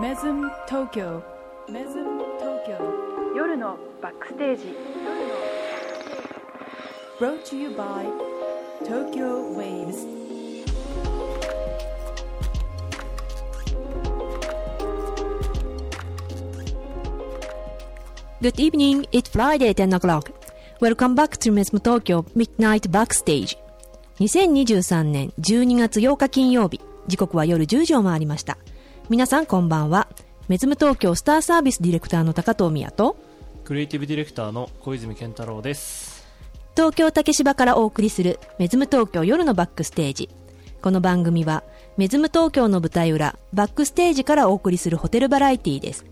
[0.00, 1.22] メズム東京
[1.70, 2.72] メズム東京
[3.36, 4.74] 夜のバックステージ
[7.20, 8.04] Brought to you by
[8.84, 10.04] Tokyo Waves
[18.40, 20.32] Good evening, it's Friday 10 o'clock.
[20.80, 23.56] Welcome back to Mesmo Tokyo Midnight Backstage.
[24.18, 28.58] 2023年12月8日金曜日、時刻は夜10時を回りました。
[29.10, 30.08] 皆さんこんばんは。
[30.48, 33.18] メズム東京スターサービスディレクターの高藤宮と、
[33.62, 36.26] クリエイティブディレクターの小泉健太郎です。
[36.74, 40.30] 東京竹芝からお送りするメズム東京夜のバックステージ。
[40.80, 41.64] この番組は
[41.98, 46.06] メズム東京の舞台裏、バックステージからお送りするホテルバラエティです。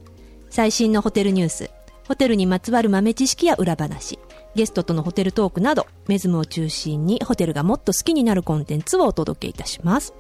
[0.51, 1.71] 最新のホテルニュース、
[2.07, 4.19] ホテルにまつわる豆知識や裏話、
[4.55, 10.13] ゲストとのホテルトークなど、メズムを中心にホテルがもっと好きになるコンテンツをお届けいたします。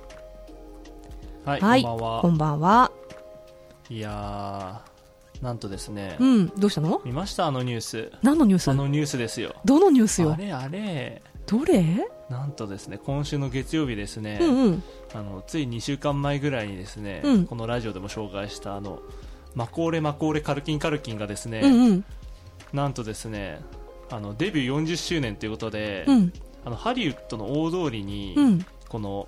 [1.45, 2.23] はい、はい、こんばんは。
[2.23, 2.93] こんばんは。
[3.91, 7.03] いやー、なんとですね、うん、どうしたの？
[7.05, 7.49] 見ました？
[7.49, 8.13] あのニュース。
[8.23, 8.69] 何のニュース？
[8.69, 9.57] あのニュースですよ。
[9.65, 10.35] どのニュースよ？
[10.35, 12.07] あれあれ、どれ？
[12.31, 14.83] なんとですね、今週の月曜日ですね、うんうん。
[15.15, 19.01] あのつい2週間前ぐらいにですね、うんこのラジオでも紹介したあの、
[19.57, 22.05] マコーレマコーレカルキンカルキンがですね、うんうん。
[22.73, 23.61] なんとですね、
[24.13, 26.33] あのデビュー40周年ということで、うん。
[26.65, 28.67] あのハリウッドの大通りに、うん。
[28.89, 29.27] この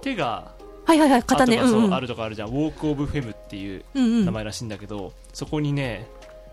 [0.00, 0.53] 手が
[0.84, 1.58] はいはいはい、肩ね。
[1.58, 6.06] あううんうんあるとかあるじゃん、ウォーク・オブ・フェムっていううんうん名前らしいんだけど、そこにね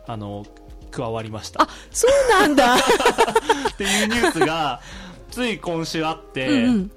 [0.07, 0.45] あの
[0.91, 2.75] 加わりましたあ、そうなんだ。
[3.73, 4.81] っていうニュースが
[5.29, 6.91] つい今週あって、うんうん。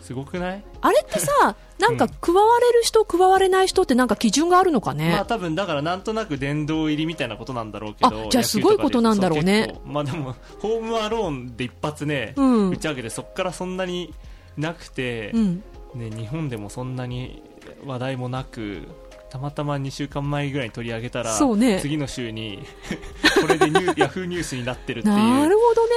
[0.00, 5.10] すごくない、あれってさ、 なんか加われる人、加われない人ってなんか基準があるのかね？
[5.10, 14.14] まあ多分だからなんとなく殿堂入りみたいなことなんだろうけどあじゃあすごいことなんだろうねまあでもホームアローンで一発ね、うん打ち上げてそこからそんなに
[14.56, 15.62] なくて、うん。
[15.96, 17.42] ね、日本でもそんなに
[17.84, 18.86] 話題もなく
[19.30, 21.80] たまたま2週間前ぐらいに取り上げたら、ね。
[21.80, 22.62] 次の週に
[23.42, 25.92] これでニュー ヤフーニュースになってるっていうなるほどね。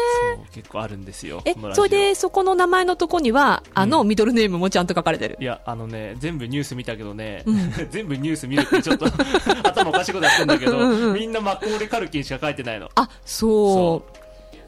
[0.52, 5.38] 結構あるんですよえそれで、そこの名前のとこには、あの、ミドルネームもちゃんと書かれてる？
[5.40, 5.46] い。
[5.46, 7.72] やあのね全部ニュース見たけどね、うん。
[7.92, 9.06] 全部ニュース見るってちょっと
[9.64, 12.90] 頭おかしいことやってんだけどうんうんみんなマコーレカルキンしか書いてないの。
[12.96, 14.19] あ、そう。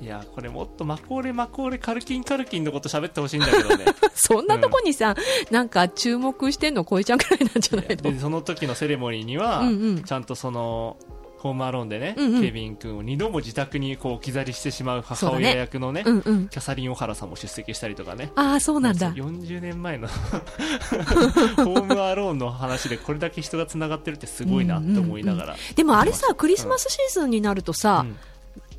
[0.02, 3.86] いやこれもっとマコーレマコーレカルキンカルキンのこと喋ってほしいんだけどね。
[4.16, 5.16] そんなとこにさ、
[5.52, 10.04] なんか注目してんの、こいちゃんくらいなんじゃないのでその時のセレモニーには、うんうん。
[10.04, 10.98] ちゃんとその
[11.38, 12.42] ホームアローンでね、うんうん。
[12.42, 16.48] ケビン君を2度も自宅にこう置き去りしてしまう母親役のねうんうん。
[16.50, 18.32] キャサリン・オハラさんも出席したりとかね。
[18.36, 19.12] ああ、そうなんだ。
[19.12, 20.08] 40年前の
[21.58, 28.18] ホームアローンの話でこれだけ人がつながってるってすごいなって思いながら、でもあれさ、クリスマスシーズンになるとさう、ん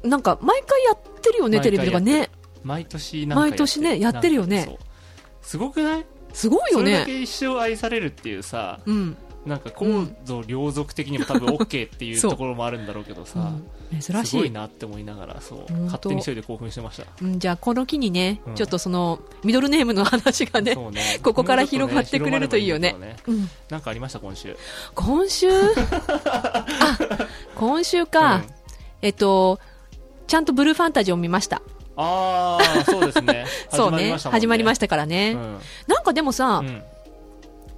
[0.03, 2.31] なんか毎回やってるよね、テレビとかね。
[2.63, 4.79] 毎年なんか毎年ねやってるよね。
[5.41, 6.07] すごくない？
[6.33, 7.07] すごいよそれだね。
[7.07, 9.17] け一生愛されるっていうさうん。
[9.45, 13.53] なんか構造両属的にも多分 OK っていうところもあるんだろうけどさ、
[13.93, 14.01] うん。
[14.01, 14.27] 珍しい。
[14.29, 15.73] すごいなって思いながらそう。
[15.73, 17.07] 勝手に一人で興奮してました。
[17.21, 18.55] うん、じゃあこの機にね、うん。
[18.55, 21.19] ちょっとそのミドルネームの話がねね。
[21.25, 24.57] ここから広がってくれるといいよねもうちょっとうん、なんかありました今週？
[24.95, 25.49] 今週？
[26.31, 26.65] あ
[27.57, 28.47] 今週か、うん。
[29.03, 29.59] えっと
[30.32, 31.60] ちゃんとブルーファンタジーを見ました。
[31.94, 33.44] ああそうですね。
[33.70, 34.16] そうね。
[34.16, 35.59] 始まりましたたからね、うん。
[35.88, 36.82] なんかでもさ、うん。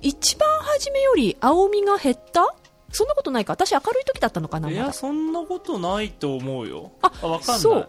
[0.02, 2.54] 一番初めより青みが減った？
[2.92, 3.54] そんなことないか。
[3.54, 4.86] 私明るい時だったのかないまだ。
[4.86, 6.92] やそんなことないと思うよ。
[7.02, 7.58] あわかんない。
[7.58, 7.88] そう。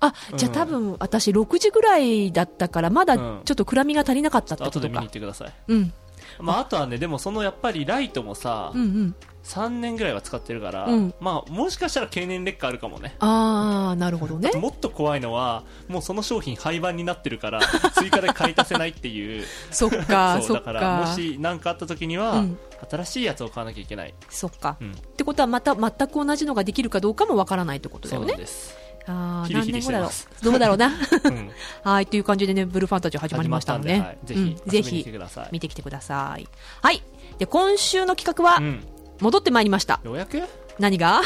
[0.00, 0.54] あじゃあうん。
[0.54, 3.26] 多分私6時ぐらいだったからまだちうん。
[3.26, 4.86] ょっと暗みが足りなかったってことか。
[4.86, 5.52] 後で見に行ってください。
[5.68, 5.92] うん。
[6.38, 9.14] まあ、あとはねでもそのやっぱりライトもさ、うんうん
[9.46, 11.14] 3年ぐらいは使ってるから、うん。
[11.20, 13.14] まあもしかしたら経年劣化あるかもね。
[13.20, 14.50] ああなるほどね。
[14.52, 17.60] もっと怖いのはもうその商品廃盤になってるから
[17.94, 19.44] 追加で買い足せないっていう。
[19.70, 21.14] そっかそ そうっだからもか。
[21.14, 22.58] し何かあった時には、うん。
[22.90, 28.32] 新しいやつを買わなきゃいけない、そっか、うん、ってことはまた全く同じのができるかどうかもわからないってことだそうよね。
[28.32, 28.76] なんです、
[29.06, 30.10] あ何年後だろう。
[30.44, 30.92] どうだろうな。
[31.24, 31.50] うん、
[31.82, 34.48] はいという感じでねブルーファンタジー始まりましたので始まったんではい。
[34.48, 36.46] うんぜぜひ遊びに来てひ見てきてください。
[36.82, 37.02] はい。
[37.38, 38.84] で今週の企画はうん、
[39.20, 40.38] 戻ってまいりました、ようやく？
[40.38, 40.46] よ
[40.78, 41.22] 何が？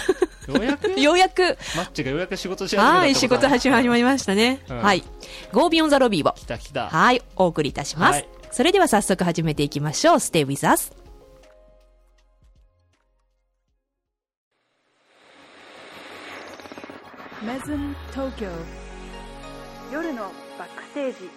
[0.48, 0.90] うやく？
[1.00, 1.42] ようやく。
[1.76, 4.82] マッチがようやく仕事し始めたはい仕事始まりましたね、うん。
[4.82, 5.02] はい。
[5.52, 6.32] Go Beyond the Lobby を。
[6.34, 6.88] 来た来た。
[6.88, 8.28] はいお送りいたします、はい。
[8.52, 10.14] それでは早速始めていきましょう。
[10.16, 10.92] Stay with us
[17.42, 18.46] メズム東京
[19.92, 21.31] 夜のバックステージ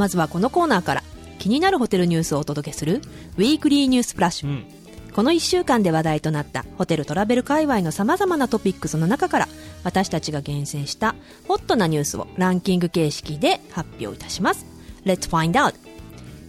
[0.00, 1.02] まずはこのコーナーから。
[1.38, 3.02] 気になるホテルニュースをお届けする。
[3.36, 4.48] ウィークリーニュースフラッシュ。
[4.48, 4.64] うん。
[5.10, 9.48] ここの1週間で話題となったホテルトラベル界隈の様々なトピックスの中から
[9.84, 11.16] 私たちが厳選した
[11.48, 14.64] ホットなニュースをランキング形式で発表いたします。
[15.04, 15.74] Let's find out.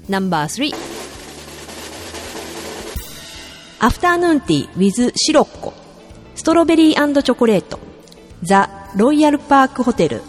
[0.07, 0.73] No.3
[3.79, 5.73] アフターヌーンティー with シロッコ
[6.35, 7.79] ストロベリーチョコレート
[8.43, 10.21] ザ・ロイヤルパークホテル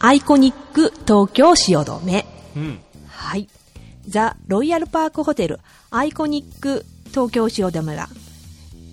[0.00, 2.24] アイコニック東京汐留。
[2.54, 2.80] うん。
[3.08, 3.48] はい。
[4.06, 5.58] ザ・ロイヤルパークホテル
[5.90, 8.08] アイコニック東京汐留は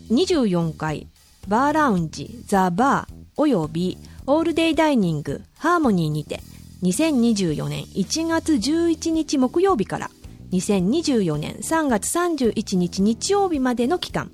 [0.09, 1.07] 24階
[1.49, 6.39] バーラウンジザ・バーおよびオールデイダイニングハーモニーにて
[6.83, 10.09] 2024年1月11日木曜日から
[10.53, 14.31] 2024年3月31日日曜日までの期間。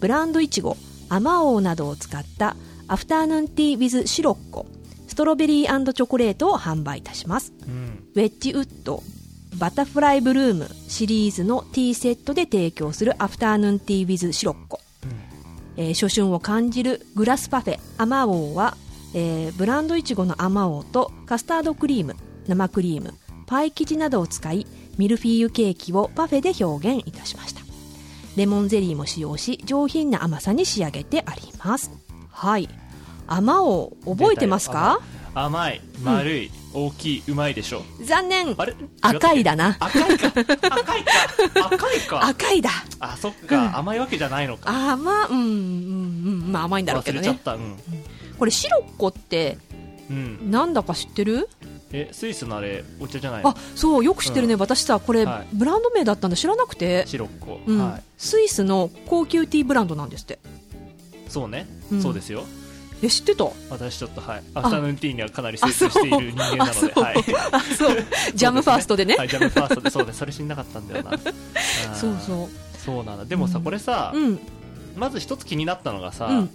[0.00, 0.78] ブランドいちご
[1.10, 2.56] アマオーなどを使った
[2.88, 4.64] アフターヌーンティー with シロッコ
[5.10, 7.52] ストロベリーチョコレートを販売いたします。
[7.66, 8.04] うん。
[8.14, 9.02] ウェッジウッド
[9.58, 14.80] バタフライブルームシリーズのティーセットで提供するアフターヌーンティー with シロッコ、
[15.76, 18.76] えー初春を感じるグラスパフェアマオーは、
[19.14, 22.14] えーブランドいちごのアマオーとカスタードクリーム
[22.46, 23.14] 生クリーム
[23.46, 24.66] パイ生地などを使い
[24.96, 27.62] ミルフィーユケーキをパフェで表現いたしました。
[28.36, 31.90] レモンゼリーも使用し上品な甘さに仕上げてあります。
[32.30, 32.68] はい
[33.30, 35.00] アマオー覚えてますか？
[35.34, 35.80] 甘い。
[36.02, 37.22] 丸い、大きい。
[37.28, 37.84] うまいでしょ。
[38.02, 38.56] 残念。
[39.00, 39.76] 赤いだな。
[39.78, 40.26] 赤いか？
[40.26, 40.40] 赤
[40.98, 41.12] いか？
[41.66, 42.26] 赤いか？
[42.26, 42.70] 赤いだ。
[42.98, 44.68] あそっか、甘いわけじゃないのか。
[44.68, 45.46] 甘うんうんう
[46.48, 46.52] ん。
[46.52, 47.28] まあ甘いんだろうけどね。
[47.28, 47.54] 忘れちゃった。
[47.54, 47.76] うん、
[48.36, 49.58] これシロッコって
[50.10, 51.48] うん、なんだか知ってる？
[51.92, 53.50] えスイスのあれお茶じゃないの？
[53.50, 55.46] あそうよく知ってるね、私さこれ、はい。
[55.52, 56.36] ブランド名だったんだ。
[56.36, 57.78] 知らなくて、シロッコ、うん。
[57.78, 58.02] はい。
[58.18, 60.40] スイスの高級ティーブランドなんですって。
[61.28, 62.02] そうね、うん。
[62.02, 62.42] そうですよ
[63.02, 63.44] え知ってた？
[63.70, 64.42] 私ちょっとはい。
[64.54, 67.16] アフタヌーンティーにはかなり精通している人間なのであはい。
[67.52, 67.96] あそう。
[68.34, 69.16] ジャムファーストでね。
[69.16, 69.90] はいジャムファーストで。
[69.90, 70.18] そうです。
[70.18, 71.10] それ知んなかったんだよな。
[71.14, 71.94] あー。
[71.94, 72.48] そうそう。
[72.78, 73.24] そうなんだ。
[73.24, 73.64] でもさ、うん。
[73.64, 74.38] これさ、うん。
[74.96, 76.50] まず一つ気になったのがさ、うん。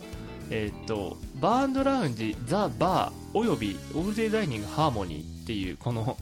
[0.51, 6.15] えーっとバーンドラウンジザ・バーおよびオールデイダイニングハーモニーっていうこの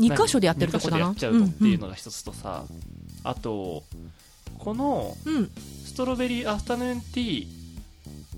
[0.00, 1.08] 2箇所でやってるとこだな。
[1.08, 2.64] 二箇所でやっちゃうとっていうのが一つとさ、
[3.24, 3.84] あと
[4.58, 5.36] このうん。
[5.36, 5.50] うん。
[5.86, 7.46] ストロベリーアフタヌーンティー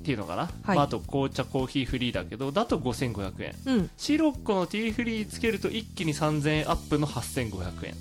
[0.00, 0.76] っていうのかな、はい。
[0.76, 3.54] まあ、あと紅茶コーヒーフリーだけどだと5500円。
[3.66, 3.90] うん。
[3.98, 7.94] シロッコのティーフリーつけると一気に3000円アップの8500円。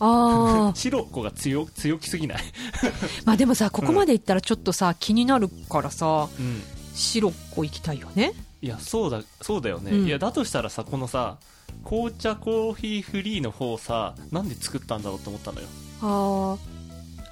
[0.00, 6.62] あシロッコが強強気すぎない、ー まあでもさここまでいったらちょっとさ気になるからさうん、
[6.94, 8.32] シロッコ行きたいよね？
[8.62, 10.06] いやそうだそうだよね、うん。
[10.06, 11.38] いやだとしたらさこのさ
[11.84, 15.66] 紅茶コーヒーフリーの方さなんで作ったんだろうと思ったのよ。
[16.02, 16.77] ああ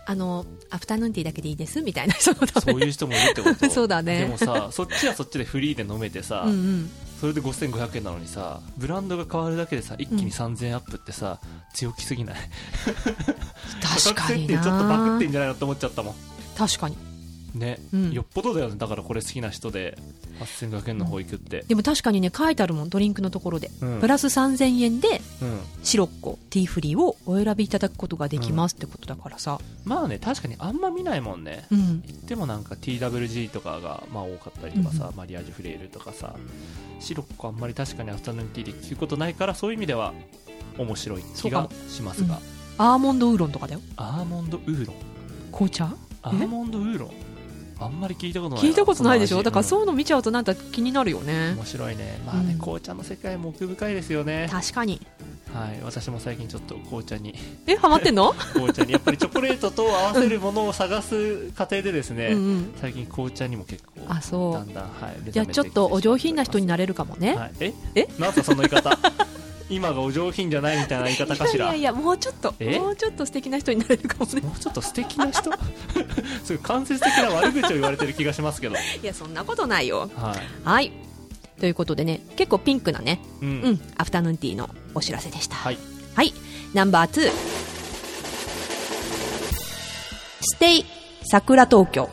[0.08, 2.14] あのアフタヌーンティーだけでいいですみたいな。
[2.14, 3.68] 人のためそういう人もいるってこと？
[3.70, 4.20] そうだね。
[4.20, 6.90] でもさそっちはそっちでフリーで飲めてさ、うんうん。
[7.20, 11.40] それで5500円なのにさブランドが変わるだけでさ一気に3000円アップってさ、
[11.74, 12.36] 強気すぎない？
[14.04, 16.14] 確かに価格設定ちょっとバクなってんじゃないのって思っちゃったもん。
[16.56, 16.96] 確かに
[17.58, 18.12] ね、うん。
[18.12, 18.76] よっぽどだよね。
[18.76, 19.98] だからこれ好きな人で
[20.40, 21.64] 8500円の方行くって。
[21.66, 24.00] でも確かにね書いてあるもんドリンクのところで、うん。
[24.00, 25.60] プラス3000円でうん。
[25.82, 29.58] シロッコティーフリーをお選びいただくことができますってことだからさ。
[29.84, 32.02] まあね確かにあんま見ないもんね、うん。
[32.06, 36.34] 言ってもなんか TWG とかがまあ多かったりとかさ、うマリアージュフレールとかさ
[37.00, 40.12] シロッコあんまり確かにアフタヌーンティーで聞くことないからそういう意味では
[40.78, 42.40] 面白い気がしますが、
[42.78, 43.80] アーモンドウーロンとかだよ。
[43.96, 44.96] アーモンドウーロン。
[45.52, 45.94] 紅茶？
[46.22, 47.10] アーモンドウーロン
[47.78, 48.68] あんまり聞いたことないな。
[48.68, 49.42] 聞いたことないでしょ？
[49.42, 51.52] だからそういうの見ちゃうとなんか気になるようんね。
[51.56, 52.20] 面白いね。
[52.24, 52.58] まあね、うん。
[52.58, 54.48] 紅茶の世界も奥深いですよね。
[54.50, 55.00] 確かに。
[55.52, 55.80] はい。
[55.82, 57.34] 私も最近ちょっと紅茶に。
[57.66, 58.32] えハマってんの？
[58.54, 58.92] 紅茶に。
[58.92, 62.74] やっぱりチョコレートと合わせるものを探す過程でですね、うんうん。
[62.80, 64.52] 最近紅茶にも結構あそう。
[64.54, 67.72] だんだん、はい、目じゃあちょっとお上品な人にななれるかもね、はい、え？
[67.94, 68.08] え？
[68.18, 68.98] なんすかその言い方
[69.68, 71.66] 今がお上品じゃないみたいな言い方かしら？
[71.66, 72.78] いやいやもうちょっとえ？
[72.78, 74.40] もうちょっと素敵な人になれるかもね。
[74.40, 75.50] もうちょっと素敵な人？
[76.44, 78.76] すごい間接的な悪口を言われてる気がしますけど。
[78.76, 80.10] いやそんなことないよ。
[80.16, 80.68] はい。
[80.68, 80.92] はい。
[81.58, 85.56] ということでね結構ピンクなねうん、うんアフタヌーンティーのお知らせでした。
[85.56, 85.78] はい。
[86.14, 86.32] はい。
[86.74, 87.30] ナンバー2
[90.42, 90.84] ステイ
[91.24, 92.08] 桜東京。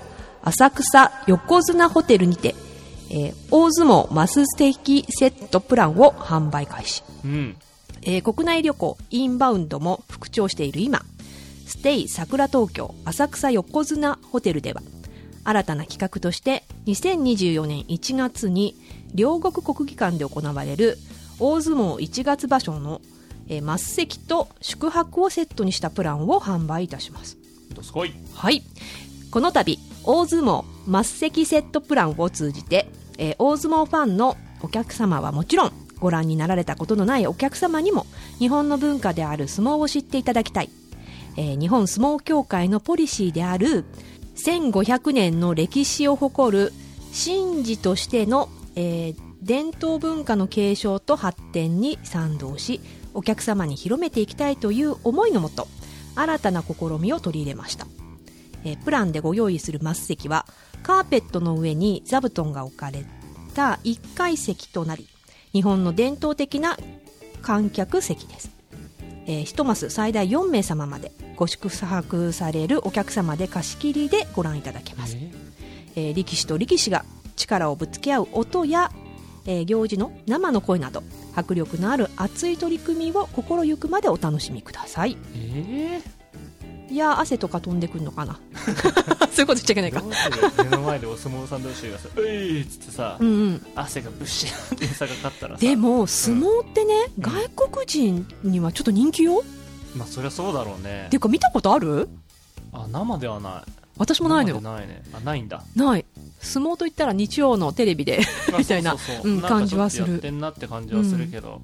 [0.45, 2.53] 浅草横綱ホテルにて、
[3.13, 7.03] えー大相撲マスステーキセットプランを販売開始。
[7.23, 7.55] うん。
[8.01, 11.03] えー国内旅行インバウンドも復調している今。
[11.67, 14.81] ステイ桜東京浅草横綱ホテルでは。
[15.45, 18.75] 新たな企画として2024年1月に
[19.13, 20.97] 両国国技館で行われる
[21.37, 23.01] 大相撲1月場所の、
[23.47, 27.37] えー末席と宿泊をセットにしたプランを販売いたします。
[27.75, 28.13] どすこい。
[28.33, 28.63] はい。
[29.29, 30.63] この度大相撲
[31.03, 38.05] 末席セットプランを通じて、えー大相撲ファンのお客様はもちろんご覧になられたことのないお客様にも
[38.39, 40.69] 日本の文化である相撲を知っていただきたい。
[41.37, 43.85] えー日本相撲協会のポリシーである
[44.35, 46.73] 1500年の歴史を誇る
[47.13, 52.79] 神事としての、えー伝統文化の継承と発展に賛同し
[53.13, 55.67] お客様に広めていきたいという思いのもと
[56.15, 57.85] 新たな試みを取り入れました、
[58.63, 60.45] えープランでご用意する末席は
[60.83, 63.05] カーペットの上に座布団が置かれ
[63.55, 65.07] た1階席となり
[65.53, 66.77] 日本の伝統的な
[67.41, 68.51] 観客席です、
[69.25, 75.31] えー、1マス最大4名様までご宿泊されるお客様で貸し切りでご覧いただけます、え
[75.95, 78.91] えー力士と力士が力をぶつけ合う音や、
[79.45, 81.03] えー行事の生の声など
[81.35, 86.01] 迫力のある熱い取り組みを心ゆくまでお楽しみくださいえ
[86.93, 88.39] いやー汗とか飛んでくるのかな？
[89.33, 90.03] そういうこと言っちゃいけないか。
[90.63, 93.65] 目の前でお相撲さん同士がさ「うい!」っつってさ、うんうん。
[93.75, 95.59] 汗がブシャンってさがかったらさ。
[95.61, 97.23] でも相撲ってね、うん。
[97.23, 99.43] 外国人にはちょっと人気よ。
[99.95, 101.07] まあそりゃそうだろうね。
[101.09, 102.09] ていうか見たことある？
[102.71, 103.71] あ生ではない。
[103.97, 104.61] 私もないのよ。
[104.61, 105.03] ないね。
[105.13, 105.63] あないんだ。
[105.75, 106.05] ない。
[106.41, 108.21] 相撲といったら日曜のテレビで
[108.57, 108.95] みたいな
[109.47, 110.11] 感じはする。
[110.13, 111.61] やってんなって感じはするけど、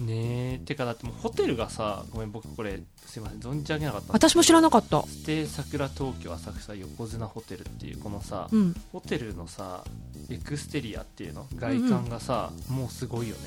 [0.00, 0.58] ねえ。
[0.64, 5.02] てかだってもうホテルがさごめん僕これすいません存じ上げなかった私も知らなかった。
[5.02, 8.74] ステイ桜東京浅草横綱ホテルっていうこのさ、うん。
[8.92, 9.84] ホテルのさ
[10.30, 13.42] エクステリアっていうの外観がさ、もうすごいよね。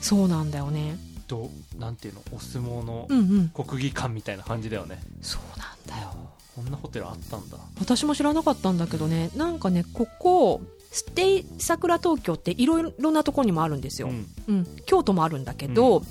[0.00, 0.98] そうなんだよね。
[1.28, 3.48] どなんていうのお相撲のうんうん。
[3.48, 6.14] 国技館みたいな感じだよね、そうなんだよ。
[6.56, 7.56] こんなホテルあったんだ。
[7.78, 9.30] 私も知らなかったんだけどね。
[9.36, 10.60] なんかねここ
[10.90, 14.26] ステイ桜東京っていろいろなところにもあるんですよ、うん。
[14.48, 16.02] うん、京都もあるんだけど、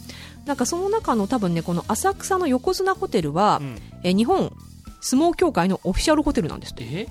[0.45, 3.75] なんかその中の多分ねこの浅草の横綱ホテルは、うん。
[4.03, 4.51] え日本
[5.01, 7.07] 相撲協会のオフィシャルホテルなんですって、え？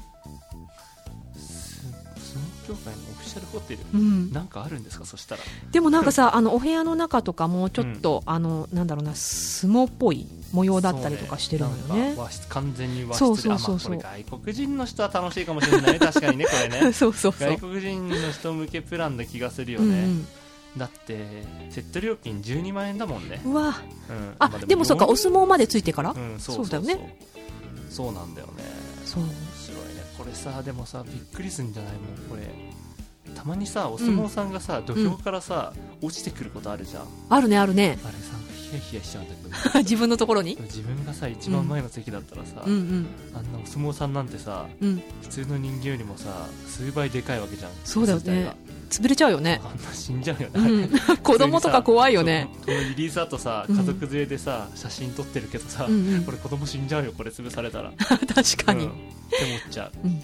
[1.37, 5.04] す相撲協会のャルホテルうん、なんかあるんですか？
[5.07, 5.42] そしたら。
[5.73, 12.07] でもなんかさあのお部屋の中とかもちょっと、あのなんだろうな相撲っぽい模様だったりとかしてるのよね。
[12.09, 13.18] なんか和室完全に和室。
[13.18, 13.95] そうでそうそうそう。
[13.95, 15.99] あまあ外国人の人は楽しいかもしれないね。
[16.04, 16.92] 確かにねこれね。
[16.92, 20.21] そうそう外国人の人向けプランな気がするようん。
[20.21, 20.25] ね、
[20.76, 21.25] だって
[21.71, 23.40] セット料金12万円だもんね。
[23.45, 23.62] うん、うわ。
[24.09, 24.35] うん。
[24.38, 27.18] あ、まあでもそうかお四相撲までついてから、うんそうそうだよね。
[27.90, 28.52] そうなんだよね。
[29.04, 29.23] そう。
[29.23, 29.30] 面
[29.64, 30.02] 白いね。
[30.18, 31.92] これさでもさびっくりするんじゃない？
[31.95, 32.42] もんこれ
[33.35, 37.05] たまにさお相撲さんがさ、土俵からさ、落ちてくることあるじゃん。
[37.29, 37.99] あるねあるね。
[38.05, 38.39] あれさ
[38.71, 39.79] ヒヤヒヤしちゃうんだけど。
[39.81, 40.59] 自分のところに？
[40.63, 43.07] 自分がさ一番前の席だったらさ、うんうん。
[43.35, 45.03] あんなお相撲さんなんてさうん。
[45.23, 48.53] 普通の人間よりもさ数倍でかいわけじゃんそうだよね。
[48.91, 50.89] 潰れちゃうよね、あんな死んじゃうようね、ん、
[51.23, 52.49] 子供とか怖いよね。
[52.65, 53.77] そうこのリリース後さうん。
[53.77, 56.25] 家族連れでさ、写真撮ってるけどさ、うんうん。
[56.25, 57.93] これ子供死んじゃうよこれ潰されたら。
[58.35, 58.91] 確かに、うん。
[58.91, 58.93] っ
[59.31, 59.93] て思っちゃう。
[60.05, 60.23] うん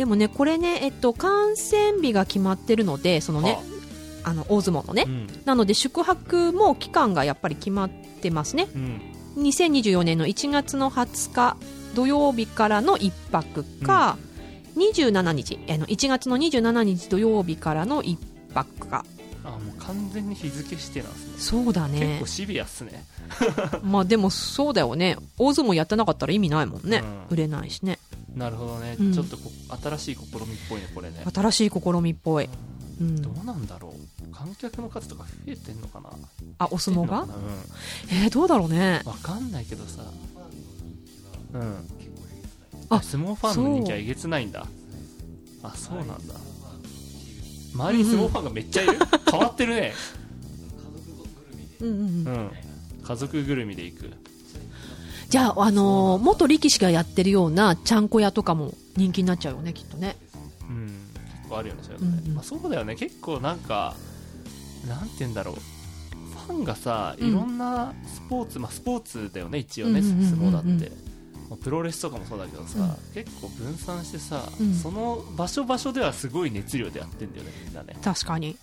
[0.00, 3.60] でもねこれねえっと観戦日が決まってるのでそのねは
[4.24, 5.04] あの大相撲のね。
[5.06, 5.26] あうん。
[5.44, 8.66] なので宿泊も期間がやっぱり決まってますね。
[8.74, 9.00] うん。
[9.36, 11.56] 2024年の1月の20日
[11.94, 14.16] 土曜日からの1泊か、
[14.78, 18.16] 27日あの1月の27日土曜日からの1
[18.54, 19.04] 泊か。
[19.44, 21.32] あもう完全に日付指定なんですね。
[21.36, 22.00] そうだね。
[22.00, 23.04] 結構シビアっすね。
[23.84, 25.18] まあでもそうだよね。
[25.36, 27.34] 大相撲やってなかったら意味ないもんね、うん。
[27.34, 27.98] 売れないしね
[28.34, 29.12] なるほどね、うん。
[29.12, 29.50] ちょっとこ
[29.82, 31.24] 新しい試みっぽいねこれね。
[31.34, 32.48] 新しい試みっぽい、
[33.00, 33.20] うん。
[33.20, 34.32] どうなんだろう。
[34.32, 36.10] 観客の数とか増えてんのかな。
[36.58, 37.26] あお相撲が？
[37.26, 37.32] 増
[38.06, 39.02] えてんえー、どうだろうね。
[39.04, 40.02] うんわかんないけどさ。
[41.54, 41.88] うん。
[42.88, 44.66] あ相撲ファンの人気はえげつないんだ。
[45.62, 46.16] あそうなんだ。
[47.74, 48.98] 周りに相撲ファンがめっちゃいる、
[49.30, 49.92] 変わってるね。
[51.80, 52.26] うんうんうん。
[52.26, 52.50] うん。
[53.02, 54.10] 家族ぐるみで行く
[55.30, 60.16] じゃあ、あのー元力士がやってるようなちゃんこ屋とかも人気になっちゃうよねきっとね。
[60.68, 60.86] うん。
[61.38, 62.34] 結構あるよねそね、うんうん。
[62.34, 62.96] まあ、そうだよね。
[62.96, 63.94] 結構なんか
[64.88, 65.54] なんて言うんだろう。
[66.48, 67.28] ファンがさうん。
[67.28, 70.92] いろんなスポーツ、まあスポーツだよね一応ね、うんうんうんうん相撲だって、
[71.48, 73.14] まあプロレスとかもそうだけどさ、うん。
[73.14, 74.74] 結構分散してさ、うん。
[74.74, 78.56] その場所場所ではすごい熱量でやってんだよねみんなね、確かに。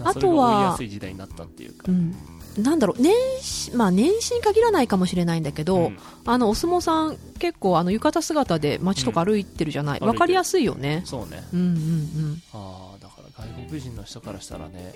[0.00, 2.16] うん、あとはやすい時代になったっていうか、うん
[2.58, 5.98] なんだろう年始まあ年始に限らないかもしれないんだけど、うん。
[6.26, 11.02] あのお相撲さん結構あの浴衣姿で街とか歩いてるじゃない、うんわかりやすいよね。
[11.04, 11.42] そうね。
[11.52, 12.42] うんうんうん。
[12.52, 14.94] ああだから外国人の人からしたらね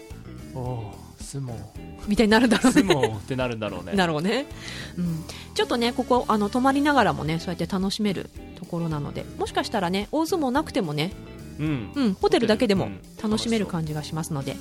[0.55, 1.53] おお相撲。
[2.07, 3.93] みたいになるんだろう相ね撲ってなるんだろうね。
[3.97, 4.47] なるほどね、
[4.99, 8.29] うん、ちょっとねここあの泊まりながらもねそうやって楽しめる
[8.59, 11.13] ところなのでもしかしたらね大相撲なくてもね、
[11.59, 11.93] うん。
[11.95, 13.01] うん、ホテルだけでもうん。
[13.23, 14.57] 楽しめる感じがしますので、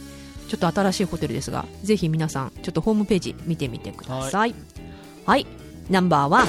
[0.51, 4.53] ちょっと新しいホテルですがぜひ皆さんちょっとホームページ見てみてください。
[5.25, 5.47] はい、
[5.89, 6.47] ナンバーワン。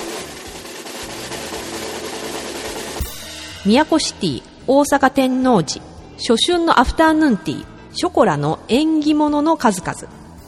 [3.64, 5.84] 宮古シティ大阪天王寺。
[6.16, 9.94] 初春のアフターヌーンティーショコラの縁起物の数々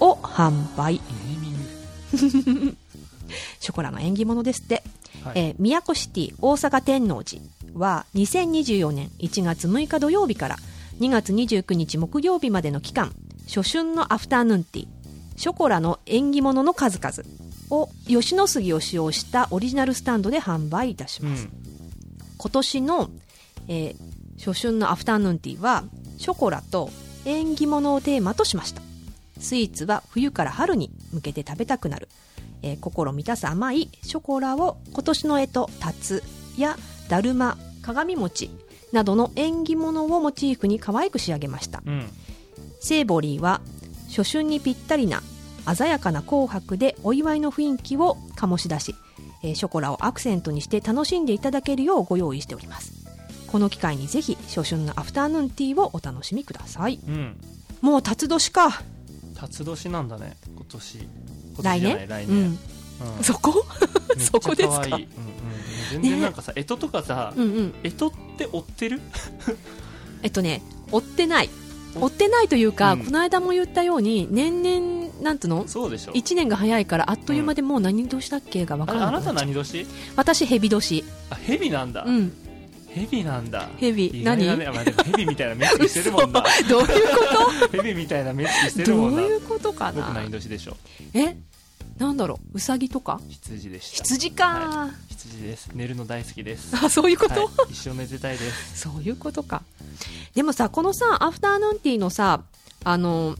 [0.01, 1.01] を販売。
[3.61, 4.83] ショコラの縁起物ですって。
[5.23, 5.33] はい。
[5.37, 7.41] えー宮古シティ大阪天王寺
[7.75, 10.57] は2024年1月6日土曜日から
[10.99, 13.13] 2月29日木曜日までの期間
[13.47, 14.87] 初春のアフターヌーンティー
[15.37, 17.29] ショコラの縁起物の数々
[17.71, 21.51] を吉野杉を使用したオリジナルスタンドで販売いたします、うん。
[22.39, 23.11] 今年の、
[23.69, 23.97] えー
[24.37, 25.85] 初春のアフターヌーンティーは
[26.19, 26.91] ショコラと
[27.25, 28.83] 縁起物をテーマとしました。
[29.39, 32.09] スイーツは冬から春に向けて食べたくなる、
[32.63, 36.23] えー心満たす甘いショコラを今年の干支タツ
[36.59, 36.77] や
[37.09, 38.51] だるま鏡餅
[38.93, 41.83] などの縁起物をモチーフに可愛く仕上げました。
[41.87, 42.11] うん
[42.85, 43.61] セーボリーは
[44.09, 45.23] 初春にぴったりな
[45.75, 48.95] 鮮やかな紅白でお祝いの雰囲気を醸し出し、
[49.43, 52.93] えーショコラをアクセントにして楽しんでいただけるようご用意しております。
[53.47, 56.99] この機会にぜひ初春のアフターヌーンティーをお楽しみください。
[57.07, 57.37] うん。
[57.81, 58.83] もう辰年か。
[59.35, 60.99] 辰年なんだね今年。
[60.99, 61.09] 今
[61.57, 62.37] 年来年、年うん。
[62.37, 63.25] うん。
[63.25, 63.65] そこ？
[64.19, 64.87] そこですか？
[64.87, 65.09] うんうん、
[65.91, 67.75] 全然なんかさ、干支とかさ、うんうん。
[67.83, 69.01] 干支って追ってる？
[70.23, 71.51] えっとね追ってない
[72.01, 73.05] 追ってないというか、うん。
[73.05, 75.69] この間も言ったように年々なんていうの？
[75.69, 76.13] そうでしょ。
[76.13, 79.87] 1年が早いからあっという間でもう何年だっけが分からなくなああなた何年
[80.17, 81.05] 私ヘビ年。
[81.31, 82.33] あヘビなんだ、うん。
[82.89, 83.69] ヘビなんだ。
[83.77, 84.07] ヘビ。
[84.07, 84.67] 意外だね。
[84.67, 86.45] あまあでも ヘビみたいな目つきしてるもんな。
[86.69, 89.23] どういうこヘビみたいな目つきしてとるもんな。
[89.23, 90.77] どういうことか僕な何年でしょ
[91.13, 91.37] え？
[91.99, 92.57] なんだろう？
[92.57, 93.21] ウサギとか？
[93.29, 94.05] 羊でした。
[94.05, 95.71] 羊か、は羊です。
[95.75, 96.77] 寝るの大好きです。
[96.77, 98.81] あそういうこと、はい、一生寝てたいです。
[98.81, 99.63] そういうことか
[100.35, 102.43] でもさこのさアフターヌーンティーのさ
[102.85, 103.37] あの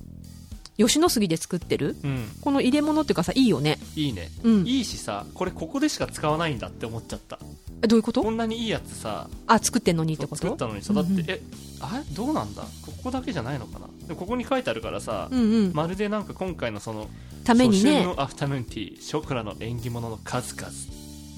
[0.77, 2.29] 吉野杉で作ってるうん。
[2.41, 3.79] この入れ物っていうかさいいよね。
[3.95, 4.67] いいね、うん。
[4.67, 7.39] いいしさこれここでしか使わないんだって思っちゃった。
[7.83, 8.23] えどういうこと？
[8.23, 10.43] こんなにいいやつさあ作ってんのにってこと？
[10.43, 11.31] 作ったのにさだって、うんうん。
[11.31, 11.41] え
[11.81, 12.15] あれ？
[12.15, 12.63] どうなんだ？
[12.63, 13.87] ここだけじゃないのかな？
[14.09, 17.09] でここに書いてあるからさ、うんうん、まるでなんか今回のその
[17.45, 18.05] ためにね。
[18.05, 20.69] のアフタヌーンティーショコラの縁起物の数々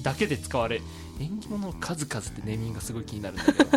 [0.01, 0.81] だけで使われ
[1.19, 3.69] 縁起物の数々ってネーミングがすごい気になるんだけど、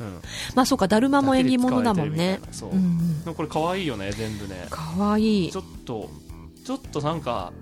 [0.00, 0.20] うん、
[0.54, 4.66] まあそうかだるまも縁起物だもんだねそう、うんこれ可愛いよね全部ね。
[4.70, 5.46] かわい。
[5.46, 6.10] いちょっと
[6.64, 7.52] ちょっとなんか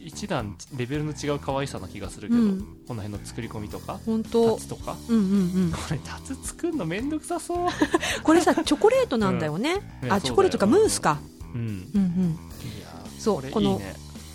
[0.00, 2.60] 一段レベルの違う可愛さな気がするけど、うん。
[2.86, 4.56] この辺の作り込みとか本当。
[4.56, 4.96] タツとか。
[5.08, 5.34] うんうんう
[5.68, 5.72] ん。
[5.72, 7.68] これタツ作るのめんどくさそう。
[8.22, 11.20] これさチョコレートなんだよね、う んあチョコレートかムースか。
[11.54, 11.60] うん。
[11.94, 12.38] うんうん。
[13.18, 13.80] そうこの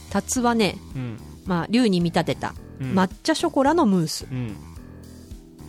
[0.10, 1.20] タツはねうん。
[1.46, 2.56] まあ竜に見立てた。
[2.64, 4.26] うん抹茶ショコラのムース。
[4.32, 4.56] うん。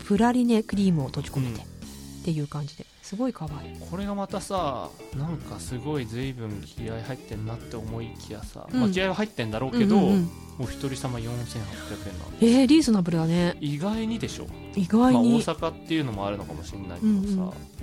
[0.07, 1.63] プラリネクリームを閉じ込めて、うん。
[1.63, 2.87] っていう感じで。
[3.03, 3.77] すごい可愛い。
[3.91, 8.81] これがまたさなんかすごい随分気合入ってんなって思いきやさ、うん。
[8.81, 10.31] まあ、気合は入ってんだろうけど、うんうんうん。
[10.61, 13.57] お一人様4800円なんでえー、リーズナブルだね。
[13.61, 14.47] 意外にでしょ、
[14.77, 17.81] 意まあ、大外に、阪っていうのもあるのかもしれないけどさ、うん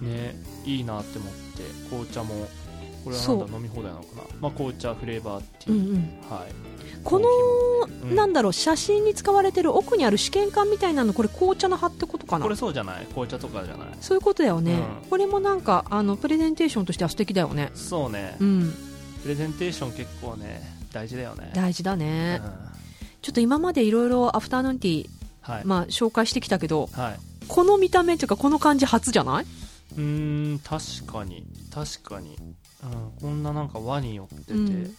[0.00, 2.46] ねいいなって思って紅茶も
[3.04, 5.96] これはなんだ飲み放題なのかな、まあ、紅茶フレーバーティー、うんうん、
[6.28, 6.75] はい
[7.06, 7.28] この、
[8.02, 8.14] うん。
[8.16, 12.44] なんだろう写真に使われてる奥にある試験管みたいなのこれ紅茶の葉ってことかな？
[12.44, 13.06] これそうじゃない。
[13.06, 13.88] 紅茶とかじゃない。
[14.00, 15.08] そういうことだよね、うん。
[15.08, 17.70] これもなんかあのプレゼンテーションとしては素敵だよね。
[17.74, 18.74] そうね、うん。
[19.22, 21.50] プレゼンテーション結構ね大事だよね。
[21.54, 22.50] 大事だね、うん。
[23.22, 25.08] ちょっと今までいろいろアフターヌーンティー、
[25.40, 29.44] はい、まあ、紹介してきたけどはい、この見た目っていうかこの感じ初じゃない？
[29.96, 31.44] うーん確かに。
[31.72, 32.36] 確かに、
[32.82, 34.96] うん、こんななんか輪に寄ってて、うん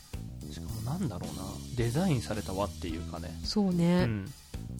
[0.53, 1.43] しかもなんだろうな。
[1.75, 4.31] デザインされた輪っていうかね、うそうね、ん、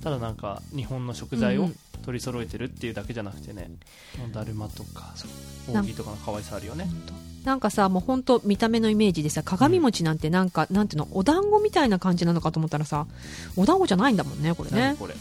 [0.02, 1.76] ただなんか日本の食材をうん。
[2.08, 3.70] 取り揃えてるっていうだけじゃなくてね、
[4.32, 5.14] だるまとか
[5.68, 6.88] 扇とかの可愛さあるよね。
[7.44, 13.08] なんかさもう本当見た目のイメージでさ鏡餅なんてなんか、なんていうのお団子みたいな感じなのかと思ったらさ
[13.58, 14.78] お団子じゃないんだもんねこれね。
[14.80, 15.16] 何これ。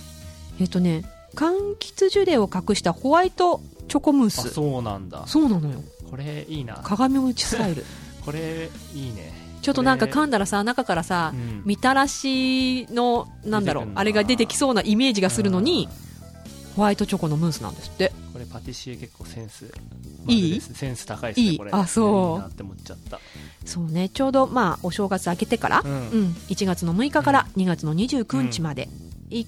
[0.60, 1.04] えっとね
[1.34, 5.24] 柑橘ジュレを隠したホワイトチョコムーあスそうなんだ。
[5.26, 5.82] そうなのよ。
[6.08, 6.80] これいいな。
[6.84, 7.84] 鏡餅スタイル。
[8.24, 11.62] これいいねちょっとなんか噛んだらさ中からさ、うん。
[11.64, 16.74] みたらしのなんだろうあれが出てきそうなイメージがするのにうん。
[16.76, 18.12] ホワイトチョコのムースなんですって。
[18.32, 19.72] これパティシエ結構センス
[20.28, 20.60] いい？
[20.60, 21.60] センス高いですねいい？
[21.72, 22.34] あそう。
[22.34, 23.18] いいなって思っちゃった。
[23.64, 25.94] そうねちょうどまあお正月明けてから、ううん。
[25.94, 28.88] ん1月の6日から2月の29日まで、
[29.30, 29.46] 1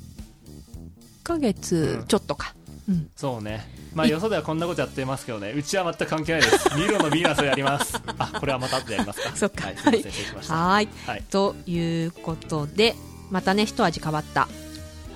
[1.22, 2.54] ヶ月ちょっとか、
[2.88, 3.10] うん。
[3.14, 6.78] そうねまあよそではこんなことやってますけどねうちは全く関係ないです。
[6.78, 8.00] ミロのビーナスをやります。
[8.16, 9.20] あこれはまた後でやります。
[9.20, 9.66] かそっか。
[9.66, 10.54] はいすいません失礼しました。
[10.54, 10.88] はーい。
[11.04, 11.24] はい。
[11.28, 12.94] ということで
[13.32, 14.46] またね一味変わった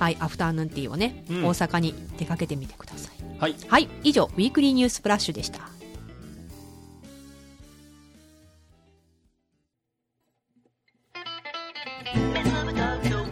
[0.01, 1.45] はいアフターヌーンティーをね、うん。
[1.45, 3.39] 大阪に出かけてみてください。
[3.39, 3.55] はい。
[3.69, 3.89] はい。
[4.03, 5.61] 以上ウィークリーニュースプラッシュでした。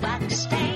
[0.00, 0.69] バックステージ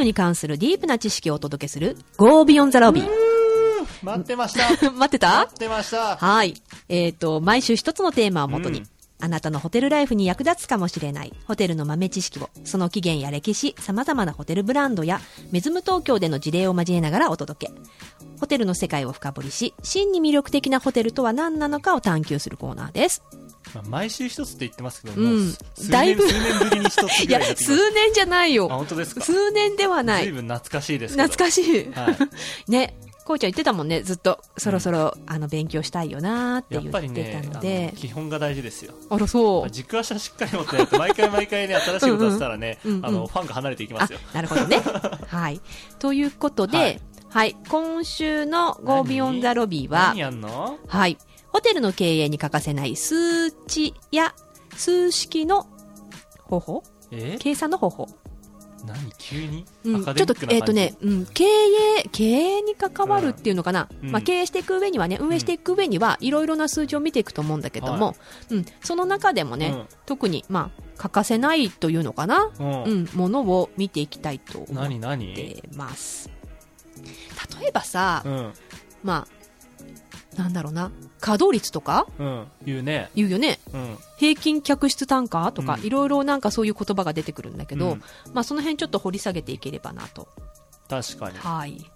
[0.00, 3.08] ルに関するディープな知識をお届けする Go Beyond the Lobby。
[4.02, 5.40] 待ってました 待ってた？
[5.40, 6.54] 待ってましたはい。
[6.88, 8.86] えっ、と、毎週一つのテーマをもとに、うん
[9.22, 15.20] あなたのホテルライフに役立つかもしれないホテルの豆知識を、その起源や歴史、様々なホテルブランドや
[15.52, 17.72] メズム東京での事例を交えながらお届け。
[18.40, 23.22] ホテルの世界を深掘りし、真に魅力的なホテルとは何なのかを探求するコーナーです。
[23.74, 25.54] まあ毎週一つって言ってますけどうん
[25.90, 28.68] だいぶ年数年ぶりに一ついや数年じゃないよ。
[28.68, 29.20] 本当ですか？
[29.22, 30.24] 数年ではない。
[30.24, 31.90] 随分懐かしいです懐かしい。
[31.92, 32.16] はい
[32.70, 32.96] ね。
[33.22, 34.40] こうちゃん言ってたもんね、ずっと。
[34.58, 37.92] そろそろ、あの、勉強したいよなーって言ってたので。
[37.96, 39.70] 基本が大事ですよあら、そう。
[39.70, 44.82] 軸足はしっかり持ってないと毎回毎回ね新しいことやってたらねうんうんうんうんあのファンが離れていきますよあ、なるほどね。
[45.28, 45.60] はい。
[46.00, 46.82] ということで、は
[47.32, 50.78] はいい、今週の Go Beyond the Lobby は何、やんの？
[50.88, 51.16] はい、
[51.52, 54.34] ホテルの経営に欠かせない数値や
[54.76, 55.66] 数式の
[56.44, 56.82] 方法？
[57.10, 57.36] え？
[57.38, 58.08] 計算の方法。
[58.86, 58.96] 何？
[59.18, 59.66] 急に？
[59.84, 63.88] うん、ちょっとえっ、とね、うん、経営、経営に関わるっていうのかな？
[64.02, 64.10] うん。
[64.10, 68.14] まあ、経営していく上にはね、運営していく上には、いろいろな数字を見ていくと思うんだけども、は
[68.50, 69.86] うん、その中でもね、うん。
[70.06, 72.82] 特に、まあ、欠かせないというのかな、うん。
[72.84, 76.30] うん、ものを見ていきたいと思ってます。
[77.60, 78.52] 例えばさ、うん。
[79.02, 79.39] まあ、
[80.36, 80.90] なんだろうな、
[81.20, 82.06] 稼働率とか？
[82.18, 83.58] うん言うね言うよね。
[83.72, 90.28] うん平均客室単価とか、うんいろいろなんかそういう言葉が出てくるんだけど、うんまあその辺ちょっと掘り下げていければなと。
[90.88, 91.90] 確かにはい。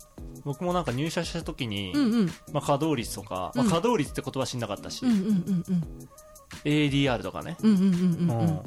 [0.44, 2.26] 僕もなんか入社した時に、うんうん。
[2.52, 6.08] まあ、稼働率とか、まあ、うん稼働率って言葉知んなかったし、うんうんうんうん。
[6.64, 8.60] ADR とかね、うんうんうんうんうん。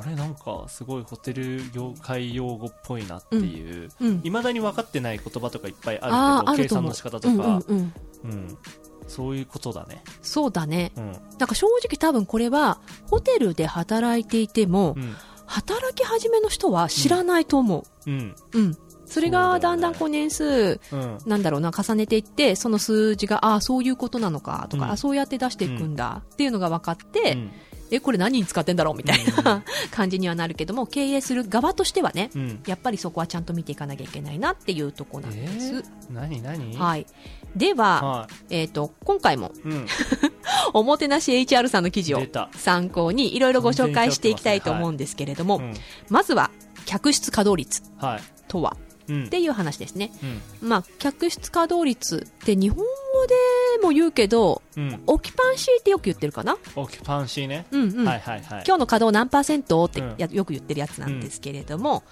[0.00, 4.20] あれなんかすごいホテル業界用語っぽいなっていううん。
[4.24, 6.84] いま、未だに分かってない言葉とかいっぱいあるけど計算。
[6.84, 7.92] の仕方とか、うんうんうん。
[8.24, 8.58] うん
[9.08, 10.02] そういうことだね。
[10.22, 10.92] そうだね。
[10.96, 11.12] うん。
[11.12, 12.78] なんか正直多分これは、
[13.10, 15.16] ホテルで働いていても、うん。
[15.46, 18.10] 働き始めの人は知らないと思う。
[18.10, 18.34] ん。
[18.52, 18.58] う。
[18.58, 18.76] うん。
[19.06, 21.18] それがだんだんこう年数、うん。
[21.24, 24.90] なんだろうな、重ねていって、その数字が、ああ、そういうことなのか、とか、うん。
[24.92, 27.50] あそうやって出していくんだ、っていうのが分かって、うん。
[27.90, 28.96] え、これ何に使ってんだろう？
[28.98, 32.62] みたいな 感じにはなるけども、経営する側としてはね、うん。
[32.66, 35.72] やっぱりそこはちゃんと見ていかなきゃいけないなっていうところなんえです。
[35.76, 36.42] ー、何？
[36.42, 36.76] 何？
[36.76, 37.06] はい。
[37.56, 39.86] では、はえっ、と、今回も、い、うん、
[40.74, 42.22] おもてなし HR さんの記事を
[42.56, 45.74] 参考に、いろいろご紹介していきたいと思うんですけれども、うん、
[46.08, 46.50] まずは、
[46.86, 48.76] 客室稼働率はい、とは、
[49.08, 49.24] うん。
[49.24, 50.10] っていう話ですね。
[50.60, 50.68] うん。
[50.68, 52.84] まあ、客室稼働率って日本語
[53.26, 53.34] で
[53.82, 56.58] も言うけど、うん、オキュパンシーってよく言ってるかな？
[56.76, 58.06] オキュパンシーね、うんうん。
[58.06, 58.64] はいはいはい。
[58.66, 59.84] 今日の稼働何パーセント？
[59.86, 62.02] ってよく言ってるやつなんですけれども、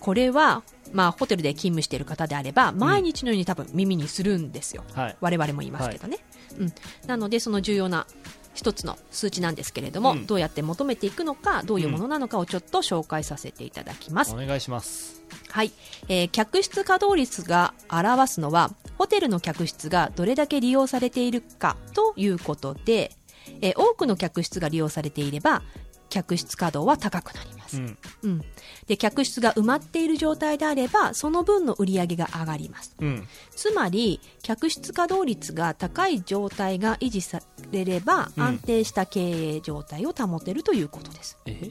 [0.00, 4.84] これは、まあ、ホテルで勤務している方であれば、毎日のように多分耳にするんですよ。
[4.94, 6.18] はい我々も言いますけどね。
[6.58, 6.72] うん。
[7.06, 8.06] なので、その重要な
[8.54, 14.32] 一つの数値なんですけれども、うんどうやって求めていくのか、どういうものなのかをちょっと紹介させていただきます。
[14.32, 15.72] お願いしますはい、
[16.08, 23.12] えー客室稼働率が表すのはホテルの客室がどれだけ利用されているかということで、
[23.60, 25.62] えー多くの客室が利用されていれば
[26.16, 27.98] 客室稼働は高くなります、うん。
[28.22, 28.42] うん、
[28.86, 32.96] で客室が埋まっている状態であればその分の売り上げが上がります。
[32.98, 33.28] うん。
[33.54, 38.42] つまり客室稼働率が高い状態が維持されればうん。
[38.42, 41.70] 安定した経営状態を保てるということです、え？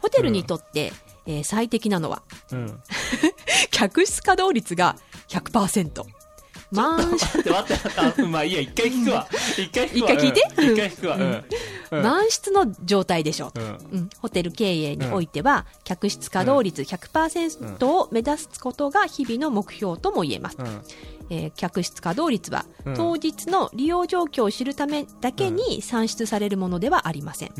[0.00, 0.92] ホテルにとって、
[1.26, 2.80] えー最適なのはうん。
[3.70, 4.96] 客室稼働率が
[5.28, 6.17] 100%。
[6.70, 8.22] 満待って待って待って。
[8.22, 9.26] あまあいいや一回聞くわ。
[9.56, 10.12] 一回聞くわ。
[10.12, 10.42] 一回聞いて？
[10.58, 10.72] うん。
[10.72, 12.02] 一回聞くわ。
[12.02, 13.48] 満室の状態でしょ。
[13.48, 13.60] うと。
[13.60, 13.68] うん。
[13.92, 20.56] うん、ホテル経営においては、客室稼働率100%を目指すことが日々の目標とも言えます。
[20.58, 20.82] うん。
[21.30, 22.94] えー客室稼働率は、うん。
[22.94, 27.52] 当日の利用状況を知るためだけに算出されるものではありません。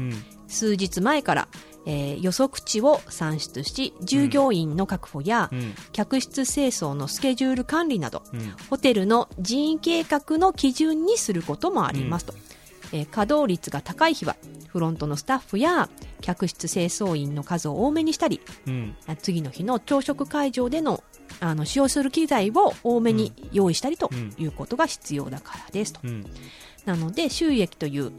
[0.48, 1.48] 数日前から、
[1.86, 5.74] えー予測値を算出し、従業員の確保や、うん。
[5.92, 8.54] 客室清掃のスケジュール管理など、うん。
[8.68, 12.34] ホテルの人員計画の基準にすることもありますと、
[12.92, 14.36] えー稼働率が高い日は
[14.68, 15.90] フロントのスタッフや
[16.22, 18.40] 客室清掃員の数を多めにしたり
[19.20, 21.02] 次の日の朝食会場での
[21.40, 24.34] あの使用する機材を多めに用意したりとうん。
[24.38, 26.24] いうことが必要だからですと、うん。
[26.86, 28.12] なので収益という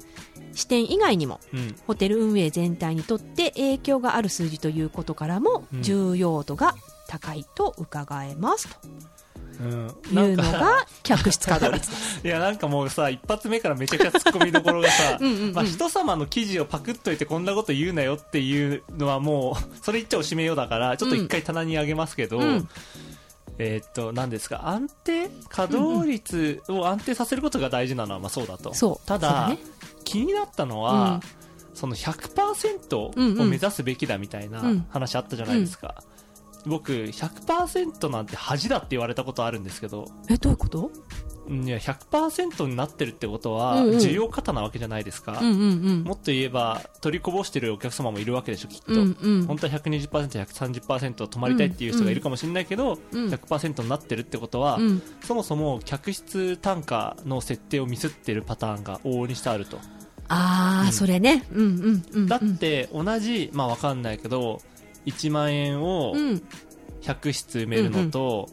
[0.59, 1.75] 視点以外にもうん。
[1.87, 5.81] ホテル運営全体にとって影響がある数字ということからもうん。
[5.81, 6.75] 重要度が
[7.07, 8.67] 高いと伺えます
[9.59, 9.95] うん。
[10.13, 12.21] というのが客室稼働率です。
[12.25, 15.53] いやなんかもうさ一発目からめちゃくちゃ突っ込みどころがさ うんうんうん。
[15.53, 22.69] まあ、人様の記事をパクっといてこんなこと言うなよっていうのはもう それ言っちゃおしめようだからちょっと一回棚にあげますけど、うん。
[23.61, 29.07] えーっと何ですか安定稼働率を安定させることが大事なのはまあそうだと、そう。
[29.07, 29.59] ただ、そうだね
[30.11, 31.21] 気になったのは、
[31.73, 33.49] その100%をうんうん。
[33.49, 34.85] 目指すべきだみたいなうん。
[34.89, 36.03] 話あったじゃないですか、
[36.65, 40.05] 僕100%なんて恥だって言われたことあるんですけど。
[40.29, 40.87] え、どういうこと？
[40.87, 40.93] うん
[41.49, 45.55] いや100%になってるってことはうんうん需要過多なわけじゃないですか、うんうんう
[46.01, 46.03] ん。
[46.03, 49.45] もっと言えば取りこぼしてるお客様もいるわけでしょきっと、うんうん。
[49.47, 55.01] 本当は 120%130% 泊まりたいっていう人がいるかもしれないけど、うん100%になってるってことは、うん。
[55.23, 59.79] そもそも客室単価の設定をミスってるパターンが往々にしてあると、
[60.27, 61.45] あー、うんそれね。
[61.51, 62.27] うんうんうん。
[62.27, 64.61] だって同じまあわかんないけど
[65.05, 66.43] 1万円をうん。
[67.01, 68.49] 100室埋めるのと、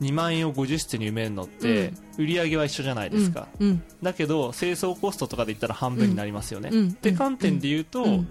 [0.00, 3.82] 2万円を50室に埋めるのって、売り上げは一緒じゃないですか、うん。
[4.02, 6.88] だけど清掃コストとかで言ったら半分になりますよね、うん。
[6.88, 8.28] って観点で言うと、うん。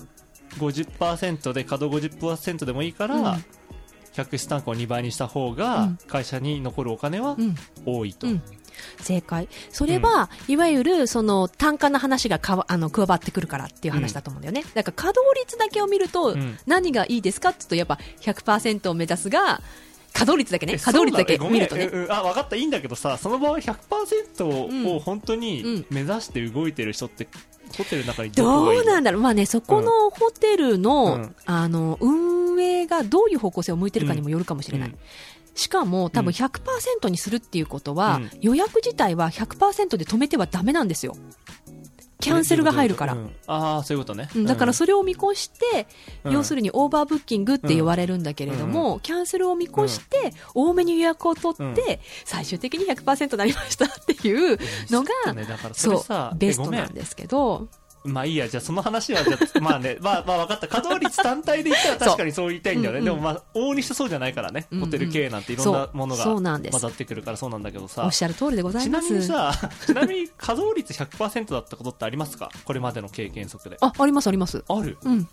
[0.57, 3.43] 50%で稼働50%でもいいから、うん。
[4.13, 5.99] 客室単価を2倍にした方うがん。
[6.07, 7.55] 会社に残るお金はうん。
[7.85, 8.41] 多いと、うん。
[9.01, 9.47] 正解。
[9.71, 14.63] それは、いわゆる、その、単価の話がかわ、あの、加わってくるからっていう話だと思うんだよね。
[14.73, 16.57] だから、稼働率だけを見ると、うん。
[16.65, 19.61] 何がいいですかって言うと、やっぱ100%を目指すが、
[20.19, 21.89] 稼働率だけね、え稼働率だけ見るとね。
[22.09, 22.55] あ分かった。
[22.57, 25.39] いいんだけどさその場合100%を本当うん。
[25.39, 27.27] に目指して動いてる人って
[27.77, 28.83] ホテルの中にどうの？
[28.83, 29.21] なんだろう。
[29.21, 31.35] まあね、そこのホテルの、うん。
[31.45, 34.89] あの、運営がどういう方向性を向いてるかにもよるかもしれない。
[34.89, 34.97] うん。
[35.55, 36.33] しかも、多分うん。
[36.33, 38.29] 100%にするっていうことは、うん。
[38.41, 41.15] 予約自体は100%で止めてはダメなんですよ。
[42.21, 43.13] キャンセルが入るから。
[43.13, 43.31] うん。
[43.47, 45.87] ああそういうことね、うんだからそれを見越して、
[46.25, 46.33] うん。
[46.33, 51.75] 要するにオーバーブッキングって言われるんだけれども、キャンセルを見越して、多めに予約を取って、うん。
[52.25, 55.45] 最終的に100%になりましたっていうのが、そうね。
[55.45, 57.69] だからそれそうさ、ベストなんですけど、
[58.03, 60.67] まあいいや、じゃあその話は、じゃあまあね、 まあまあ分かった。
[60.67, 63.01] 稼働率単体で言ったら確かにそう言いたいんだよね。
[63.01, 64.67] でもまあ、往々にしてそうじゃないからね。
[64.71, 68.11] うんうんホテル経営なんていろんなものが混ざってくるからそうなんだけどさおっ。
[68.11, 69.13] しゃる通りでございちなます。
[69.13, 69.53] みにさ、
[69.85, 72.49] ちなみに稼働率100%だったことってありますか？
[72.63, 73.77] これまでの経験則で。
[73.81, 74.63] あ、ありますあります。
[74.69, 74.97] ある？
[75.03, 75.27] うん。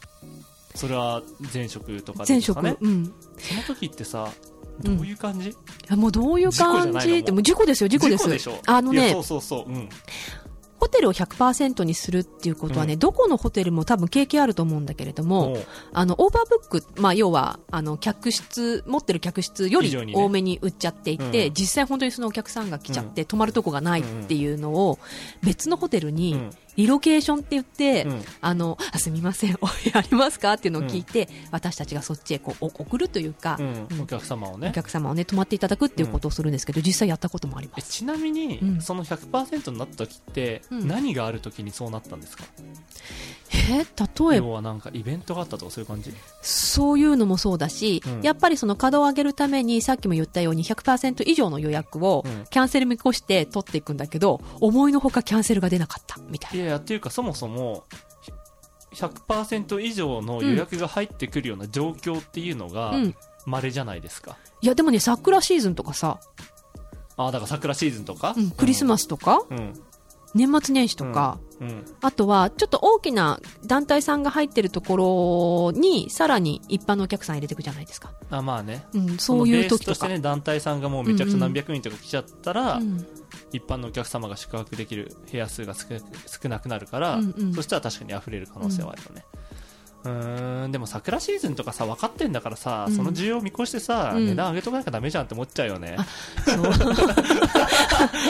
[0.75, 1.23] それは
[1.55, 2.59] 前職とかで前職。
[2.59, 3.13] うん。
[3.39, 4.29] その時ってさ、
[4.81, 5.57] どういう感じ、
[5.89, 8.51] あもうどういう感じって、もう事故ですよ、事故です。
[8.67, 9.71] あのねいやそう、そうそう。
[9.71, 9.89] うん。
[10.79, 15.57] ホテルを100%にするっていうことはね、どこのホテルも多分経験あると思うんだけれども、
[15.93, 21.55] あの、オーバーブック、まあ、要は、あの、客室、持ってる客室より多めに売っちゃっていて、うん。
[21.55, 24.99] 実際本当にそのお客さんが来ちゃって、泊まるとこがないっていうのを、
[25.43, 28.25] 別のホテルうにん、リロケーションって言って、うん。
[28.41, 33.87] あの、あすみません、 お部屋ありますかっていうのを聞いて、私たちがそっちへこうお送るというか、うん。
[33.91, 34.01] うん。
[34.03, 34.73] お客様をおね。
[34.75, 37.87] 客様をね、泊まっていただくっていうことをするんですけど、実際やったこともあります。
[37.89, 38.81] えちなみに、うん。
[38.83, 40.87] その100%になった時って、うん。
[40.89, 42.45] 何がある時にそうなったんですか？
[43.53, 44.47] えー例えば？
[44.47, 46.13] 要はなんかイベントがあったとかそういう感じ？
[46.43, 48.23] そういうのもそうだし、うん。
[48.23, 52.45] やっぱりその稼働を上げるために、さっきも言ったように100%以上の予約をうん。
[52.51, 56.57] キャンセル見越して取っていくんだけど、思いのほかキャンセルが出なかった、みたいな。
[56.57, 57.85] いやいやっていうかそもそも
[58.95, 63.15] 100%以上の予約が入ってくるような状況っていうのがうん。
[63.49, 66.19] 稀じゃないですか、いや、でもね、桜シーズンとかさ、
[67.17, 69.81] ああだから桜シーズンとか、うん、クリスマスとか、うん
[70.37, 71.47] 年末年始とか、うん
[72.03, 78.13] あとは、ちょっと大きな団体さんが入ってるところに、さらに一般のお客さん入れていくじゃないですか。
[78.31, 78.85] あまあね。
[78.93, 79.93] うん、そういう時とか。
[79.93, 83.07] としてね団体さんがもうめちゃくちゃ何百人とか来ちゃったら、うん
[83.53, 85.87] 一般のお客様が宿泊できる部屋数が少
[86.49, 87.55] なく少なるから、うんうん。
[87.55, 92.97] そしたら確かに溢れる可能性はあるよね、うーんでも桜シーズンとかさ分かってんだからさ、うん。
[92.97, 94.27] その需要を見越してさ、うん。
[94.27, 95.97] 値段上げとかなきゃダメじゃんって思っちゃうよね、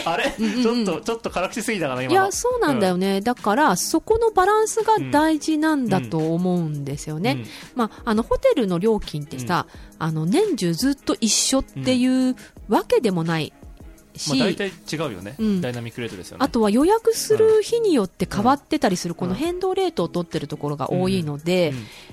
[0.04, 0.84] あ れ、うんうんうん。
[0.84, 2.22] ちょっとちょっと辛口すぎたかな今の。
[2.22, 3.20] いや、そうなんだよね。
[3.20, 7.44] だから、そこのバランスが大事なんだと思うんですよね。
[7.74, 9.66] まあ、あの、ホテルの料金ってさ、
[9.98, 12.36] あの、年中ずっと一緒っていう
[12.68, 13.52] わけでもない
[14.18, 15.60] し、まあ、大体違うよね、うん。
[15.60, 16.44] ダイナミックレートですよね。
[16.44, 21.72] あとは予約する日によって変わってたりする、このうん変動レートを取ってるところが多いので、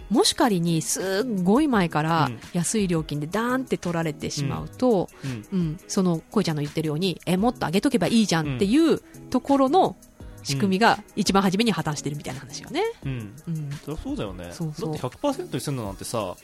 [0.09, 2.39] もし仮にすっごい前からうん。
[2.53, 5.31] 安い料金でダーンって取られてしまうと、うん。
[5.31, 5.59] うん。
[5.59, 9.95] うん、その恋ちゃんの言ってるように、え、もっと上げとけばいいじゃんっていうところの
[10.43, 12.83] 仕組みが一番初めに破綻してるみたいな話よね。
[13.05, 13.33] うん。
[13.47, 13.69] うん。
[13.83, 14.49] そりゃそうだよね。
[14.51, 14.97] そうそう。
[14.97, 16.35] だって100%にするのなんてさまあ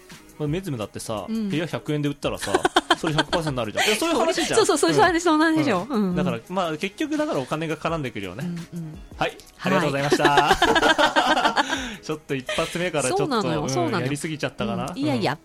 [0.48, 1.50] メズムだってさ、うん。
[1.50, 2.52] 部屋100円で売ったらさ
[3.00, 3.86] それ100%になるじゃん。
[3.86, 4.58] い やそういう話じゃん。
[4.58, 5.22] そうそう、そういう話、ん。
[5.22, 5.94] そうなんでしょう。
[5.94, 6.16] うん。
[6.16, 9.00] だから、まあ、結局だからお金が絡んでくるよね、うんうん。
[9.18, 9.38] はい。
[9.62, 11.66] ありがとうございました、
[12.04, 13.48] ちょっと一発目からちょっと
[13.90, 14.98] やりすぎちゃったかな、うん。
[14.98, 15.38] いやいや。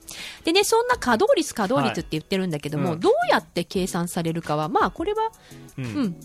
[0.43, 5.31] でね、そんな稼働率、稼働率って言ってるんだけども、どうやって計算されるかは、まあ、これは、
[5.79, 6.17] うん、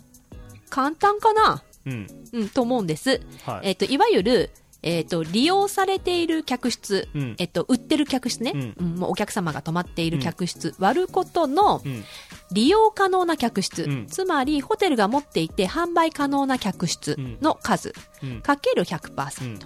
[0.69, 2.08] 簡単かな、うん。
[2.34, 3.21] うん、と思うんです。
[3.45, 3.69] はい。
[3.69, 4.49] えっと、いわゆる、
[4.82, 7.36] えっと、利用されている客室、うん。
[7.38, 8.76] えっと、売ってる客室ね、うん。
[8.80, 12.04] うんもうお客様が泊まっている客室、割ることのうん。
[12.52, 14.08] 利用可能な客室、うん。
[14.08, 18.42] つまりホテルが持っていて販売可能な客室の数、うん。
[18.42, 19.60] かける100%、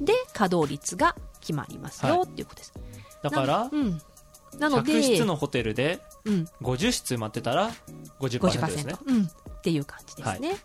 [0.00, 2.28] で稼働率が決まりますよ、はい。
[2.28, 2.74] っていうことです。
[3.22, 4.00] だからうん、
[4.58, 7.70] なので、客室のホテルでうん、50室埋まってたら
[8.20, 8.94] 50%ですね。
[8.94, 10.56] 50%、うん、っていう感じですね。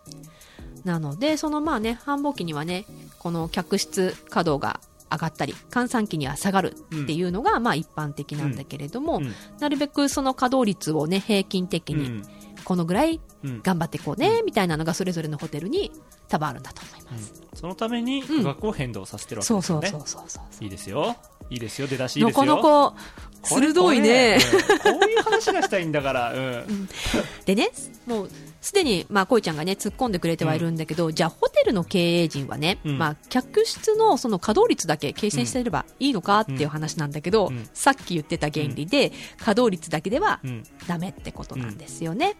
[0.84, 2.86] なので、そのまあね、繁忙期にはね、
[3.20, 4.80] この客室稼働が
[5.12, 9.34] 上がったり、閑散期には下がるっていうのが、まあ一般的なんだけれども、うん。
[9.60, 12.22] なるべくその稼働率をね、平均的にうん。
[12.64, 13.60] このぐらいうん。
[13.62, 15.92] 頑張っていこうね、みたいなのがそれぞれのホテルに
[16.28, 17.34] 多分あるんだと思います。
[17.54, 20.64] そのために価格を変動させてるわけですよね、そうそうそうそう。
[20.64, 21.16] いいですよ。
[21.50, 21.88] いいですよ。
[21.88, 22.46] 出だしいいなですよ。
[22.46, 22.94] かなか
[23.42, 24.38] これ鋭いね。
[24.82, 26.88] これういう話がしたいんだから、うん。
[27.44, 27.70] でね、
[28.06, 32.98] もうすでに、まあ、こいちゃんがね、突っ込んでくれてはいるんだけど、じゃあ、ホテルの経営陣はね、うん。
[32.98, 37.68] まあ、客室のその稼働率だけ計算してればいいのかっていう話なんだけど、うん。
[37.72, 40.62] さっき言ってた原理で、稼働率だけではうん。
[40.86, 42.36] ダメってことなんですよね。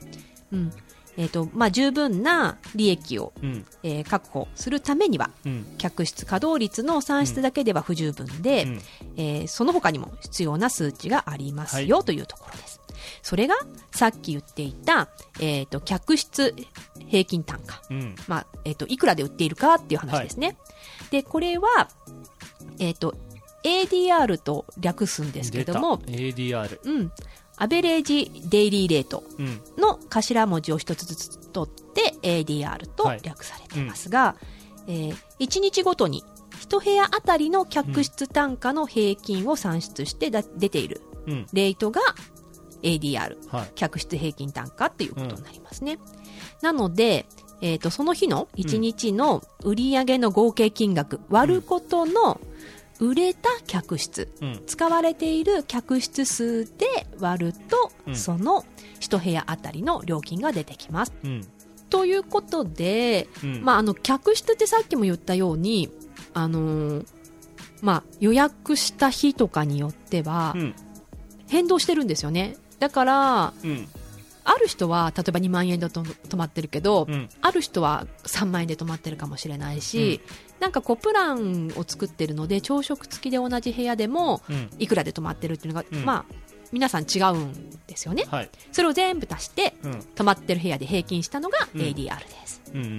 [0.52, 0.72] うん。
[1.16, 3.66] えっ、と、まあ、十分な利益を、うん。
[3.83, 5.66] えー確保するためには、うん。
[5.78, 8.80] 客室稼働率の算出だけでは不十分で、うん。
[9.16, 12.80] えーその他にも必要な数値がありますはよというところです。
[13.22, 13.54] それが、
[13.92, 15.08] さっき言っていた、
[15.40, 16.54] えっ、と、客室
[17.08, 17.82] 平均単価。
[17.90, 18.14] うん。
[18.28, 20.56] まあ、えっ、と、いくらで売っているかっていう話ですね。
[21.10, 21.88] で、これは、
[22.78, 23.14] えっ、と、
[23.64, 27.12] ADR と略すんですけども、ADR うん。
[27.56, 29.60] アベレージデイリーレートうん。
[29.76, 34.36] の頭文字を一つずつ取って ADR と略されていますが、
[34.86, 36.24] え1日ごとに
[36.68, 41.46] 1部屋あたりの客室単価の平均を算出してだ出ているうん。
[41.52, 42.00] レートが
[42.83, 43.73] ADR、はい。
[43.75, 45.99] 客室平均単価っていうことになりますね。
[46.62, 47.27] なので、
[47.61, 52.40] えっ、と、その日の1日の売上の合計金額割ることの
[52.99, 54.62] 売れた客室、うん。
[54.66, 56.87] 使われている客室数で
[57.19, 58.16] 割ると、うん。
[58.16, 58.64] その
[58.99, 61.12] 一部屋あたりの料金が出てきます。
[61.25, 61.47] うん。
[61.88, 63.62] ということで、うん。
[63.62, 65.90] まあ、あの、客室ってさっきも言ったように、
[66.35, 67.07] あのー
[67.83, 70.75] まあ、予約した日とかによってはうん。
[71.49, 72.57] 変動してるんですよね。
[72.81, 73.88] だから、うん。
[74.43, 77.29] ある人は例えば2万円でと泊まってるけど、うん。
[77.40, 80.21] ある人は3万円で泊まってるかもしれないし、
[80.59, 84.71] なんかこうプランを作ってるので朝食付きで同じ部屋でもうん。
[84.79, 86.05] いくらで泊まってるっていうのが、うん。
[86.05, 86.35] まあ
[86.73, 88.25] 皆さん違うんですよね。
[88.31, 88.51] はい。
[88.73, 90.03] それを全部足してうん。
[90.14, 91.81] 泊まってる部屋で平均したのがうん。
[91.83, 92.90] ADR です、うんうん。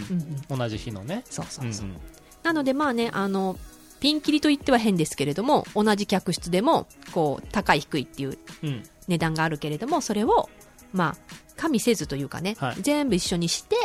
[0.51, 1.23] うん同じ日のね。
[1.29, 1.97] そうそうそう、ん。
[2.43, 3.57] なのでまあねあの
[3.99, 10.49] ピンキリと言っては変ですけれども同じ客室でもこう高い低いっていううん値段があるけれどもそれを
[10.93, 12.81] まあ加味せずというかね、はい。
[12.81, 13.75] 全部一緒にして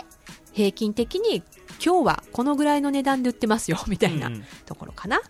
[0.53, 1.43] 平均的に
[1.85, 4.31] 今日はこのぐらいの値段で売ってますよ みたいな
[4.65, 5.21] ところかな。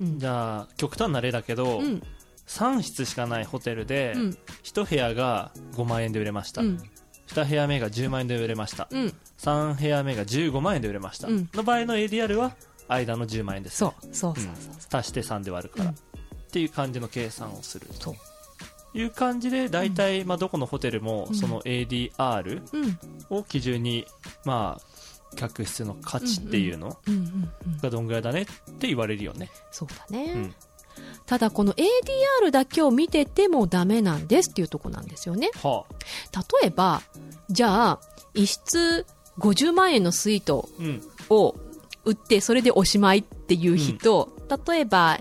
[0.00, 0.18] うん。
[0.18, 2.02] じゃあ極端な例だけど、うん。
[2.46, 4.38] 3室しかないホテルで、うん。
[4.62, 6.82] 1部屋が5万円で売れました、うん。
[7.26, 9.14] 2部屋目が10万円で売れました、うん。
[9.38, 11.48] 3部屋目が15万円で売れました、うん。
[11.54, 12.54] の場合の ADR は
[12.86, 14.06] 間の10万円です、そう。
[14.12, 14.46] そうそうそうう。
[14.46, 14.98] ん。
[14.98, 15.96] 足して3で割るから、うん。
[15.96, 15.96] っ
[16.52, 18.14] ていう感じの計算をするそう。
[18.14, 18.20] と
[18.94, 21.34] いう感じで大体、まあ、どこのホテルもうん。
[21.34, 22.98] その ADR うん。
[23.38, 24.06] を基準に、
[24.44, 28.44] まあ、客室の価値っていうのうんうんうんがどんぐらいだねっ
[28.78, 30.54] て言われるよね、そうだね、うん。
[31.26, 35.50] ただこの ADR だけを見ててもダメなんですっていうとこなんですよね。
[35.62, 36.40] はあ。
[36.60, 37.02] 例えば
[37.50, 38.00] じゃあ
[38.34, 39.04] 一室
[39.38, 41.02] 50万円のスイートうん。
[41.28, 41.56] を
[42.04, 44.32] 売ってそれでおしまいっていう人、
[44.68, 45.18] 例えば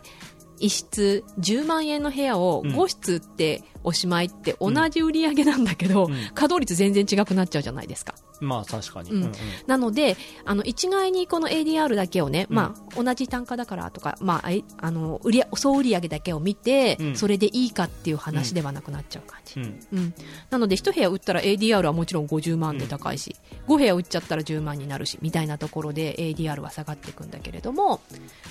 [0.60, 8.16] 一室10万円の部屋をうん5室売っておしまいって同じ売り上げなんだけど、うん稼働率全然違くなっちゃうじゃないですか。
[8.42, 9.18] まあ確かに、うん。
[9.18, 9.32] うんうん。
[9.68, 12.56] なので、あの、一概にこの ADR だけをね、うん。
[12.56, 17.16] まあ、同じ単価だからとか、まあ、あの、売り、総売上だけを見て、うん。
[17.16, 19.60] それでいいかっていう話ではなくなっちゃう感じ。
[19.60, 19.80] うん。
[19.94, 20.14] うん。
[20.50, 23.36] なので、一部屋売ったら ADR はもちろん50万で高いし、
[23.68, 28.02] 5部屋売っちゃったら10万になるし、みたいなところで ADR は下がっていくんだけれども、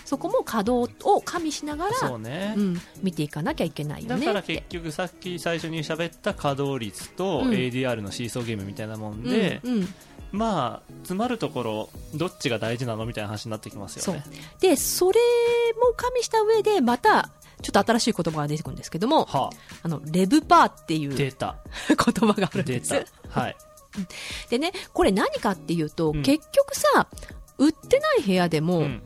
[0.04, 4.26] そこも稼働を加味しながら、ね、うん、見ていかなきゃいけないよね。
[4.26, 7.50] だから結局さっき最初に喋った稼働率とうん。
[7.50, 9.94] ADR のシーソーゲームみたいなもんで、うんうん。
[10.32, 14.24] まあ詰まるところどっちが大事なのみたいな話になってきますよね。
[14.60, 15.20] で、それ
[15.80, 17.30] も加味した上で、また、
[17.62, 19.50] ちょっと新しい言葉が出てくるんですけども、は
[19.82, 19.88] あ。
[19.88, 21.56] の、レブパーっていうあ 言出た
[21.96, 23.04] 葉があるん出です。
[23.32, 23.40] た。
[23.40, 23.56] はい。
[24.50, 26.22] でね、これ何かっていうと、うん。
[26.22, 27.06] 結局さ、
[27.58, 29.02] 売ってない部屋でも、うん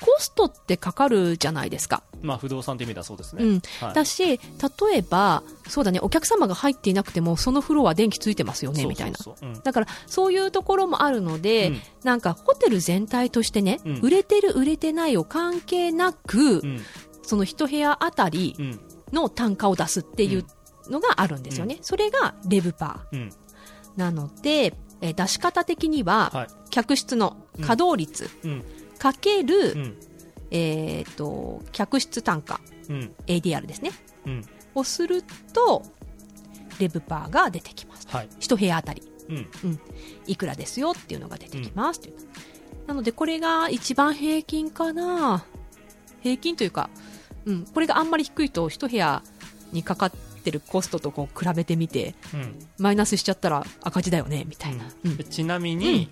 [0.00, 2.02] コストってかかるじゃないですか。
[2.22, 3.62] まあ不動産って意味ではそうですね、うん。
[3.80, 3.94] はい。
[3.94, 4.38] だし、例
[4.96, 9.18] えば、そうだね、お客様が入っていなくても、そのフロア電気ついてますよね、みたいな。
[9.64, 11.80] だから、そういうところもあるので、うん。
[12.04, 14.00] なんか、ホテル全体としてね、うん。
[14.00, 16.80] 売れてる、売れてないを関係なく、うん。
[17.22, 18.80] その一部屋あたりうん。
[19.12, 20.44] の単価を出すっていう
[20.90, 21.78] のがあるんですよね。
[21.80, 23.18] それが、レブパうん。
[23.28, 23.32] ー。
[23.96, 26.46] なので、えー出し方的には、はい。
[26.70, 28.64] 客室の稼働率うん
[28.98, 29.96] かける、うん。
[30.50, 33.14] えっ、と、客室単価、うん。
[33.26, 33.90] ADR ですね。
[34.26, 34.44] うん。
[34.74, 35.22] をする
[35.52, 35.82] と
[36.78, 38.06] レブパーが出てきます。
[38.08, 38.28] はい。
[38.40, 39.02] 1部屋あたり。
[39.28, 39.80] うん。
[40.26, 45.44] いくらですよっていうのが出てきますう、なのでこれが一番平均かな。
[46.20, 46.90] 平均というか、
[47.44, 49.22] うん、これがあんまり低いと1部屋
[49.72, 50.10] にかかっ
[50.44, 52.68] てるコストとこう比べてみてうん。
[52.78, 55.16] マイナスしちゃったら赤字だよねみたいな、うん。
[55.16, 56.10] でちなみに、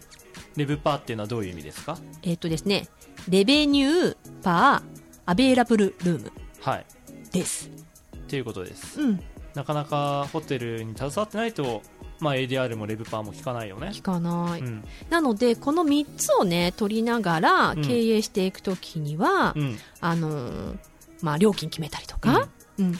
[0.56, 1.98] レブパーっていうのはどういう意味ですか？
[2.22, 2.88] えっ、とですね
[3.28, 6.86] レベニューパーアベーラブルルームはい。
[7.32, 7.70] です。
[8.16, 9.00] っていうことです。
[9.00, 9.20] うん。
[9.54, 11.82] なかなかホテルに携わってないと、
[12.20, 13.88] まあ、ADR もレブパーも効かないよね。
[13.92, 14.84] 聞かない、うん。
[15.10, 17.82] なのでこの3つをね取りながらうん。
[17.82, 19.78] 経営していくときには、うん。
[20.00, 20.78] あのー
[21.22, 22.98] まあ、料金決めたりとか、うん。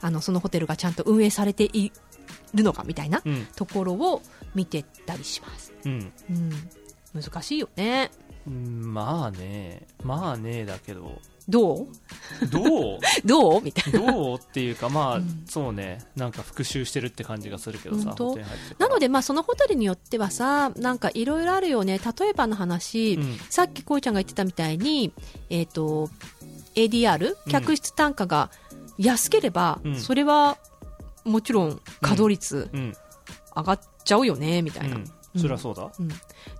[0.00, 1.90] あのそのホテルがちゃんと運営されてい
[2.54, 3.46] るのかみたいなうん。
[3.56, 4.22] ところを
[4.54, 6.12] 見てったりします、うん。
[7.14, 8.10] うん、難しいよね。
[8.46, 9.86] うんまあね。
[10.04, 11.20] まあねだけど。
[11.48, 11.86] どう？
[12.50, 12.98] どう？
[13.24, 13.62] どう？
[13.62, 14.12] みたいな。
[14.12, 15.44] どうっていうかまあ、うん。
[15.46, 16.04] そうね。
[16.16, 18.16] なんか復習してるって感じがするけどさ
[18.78, 23.36] なので、まあ、そのホテルによってはさなんかいろいろあるよね例えばの話、うん。
[23.48, 25.12] さっきこうちゃんが言ってたみたいに、
[25.48, 26.10] えっと
[26.74, 27.52] ADR うん。
[27.52, 28.50] 客室単価が
[28.98, 29.96] 安ければ、うん。
[30.00, 30.58] それは
[31.24, 32.94] もちろん稼働率うん。
[33.56, 35.04] 上がっちゃうよねみたいな、うん
[35.36, 35.90] そりゃそうだ。
[35.98, 36.08] うん。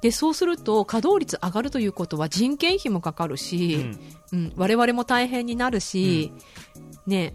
[0.01, 3.99] でそうすると稼働率上がるということは人件費もかかるうし、ん。
[4.33, 4.53] うん。
[4.57, 6.33] 我々も大変になるし、
[7.07, 7.35] ね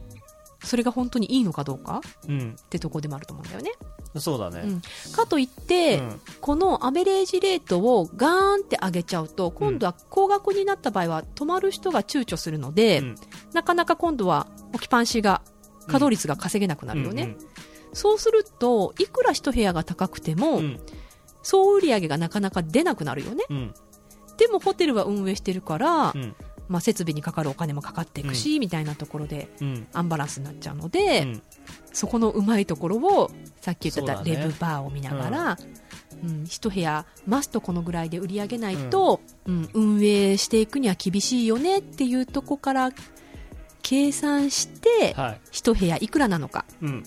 [0.63, 2.55] それが本当にいいのかどうかうん。
[2.59, 3.71] ってとこでもあると思うんだよね。
[4.17, 4.61] そうだね。
[4.63, 4.81] うん。
[5.13, 6.21] かといって、うん。
[6.39, 13.15] このアベレージレートをガーンって上げちゃうと今度は高額になった場合は泊まる人が躊躇するので、うん。
[13.53, 15.41] なかなか今度は置きパンシが
[15.87, 17.37] 稼働率が稼げなくなるよね、うん。
[17.93, 20.79] そうするといくら一部屋が高くても、うん
[21.43, 23.43] 総売上がなかなか出なくなるよね。
[23.49, 23.73] うん。
[24.37, 26.35] でもホテルは運営してるから、うん。
[26.67, 29.87] まあ、設備にかかるお金もかかっていくし、みたいなところでうん。
[29.93, 31.41] アンバランスになっちゃうので、うん。
[31.91, 33.29] そこのうまいところを
[33.59, 35.57] さっき言ってたレブバーを見ながら、
[36.23, 36.45] うん。
[36.45, 42.91] 一部屋マストこのぐらいで売り上げないと、うん運営していくには厳しいよねっていうとこから
[43.81, 45.41] 計算してはい。
[45.51, 46.65] 一部屋いくらなのか。
[46.81, 47.03] うん。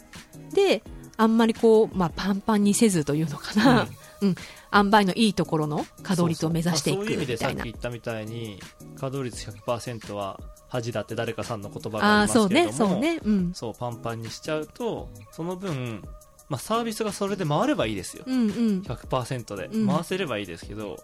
[0.52, 0.82] で
[1.16, 3.88] あんまりこう、まあ、パンパンにせずというのかな、
[4.20, 4.34] うん。
[4.72, 7.06] 塩梅のいいところの稼働率を目指していくそうそう。
[7.06, 8.60] まあそういう意味でさっきみたいな言ったみたいに
[8.96, 12.94] 稼働率100%は恥だって誰かさんの言葉がありますけれどもそうね。
[12.94, 13.20] そうね。
[13.24, 13.54] うん。
[13.54, 16.02] そうパンパンにしちゃうとその分、
[16.48, 18.24] まあ、サービスがそれで回ればいいですよ。
[18.26, 18.82] うんうん。
[18.82, 19.86] 100%でうん。
[19.86, 20.96] 回せればいいですけど、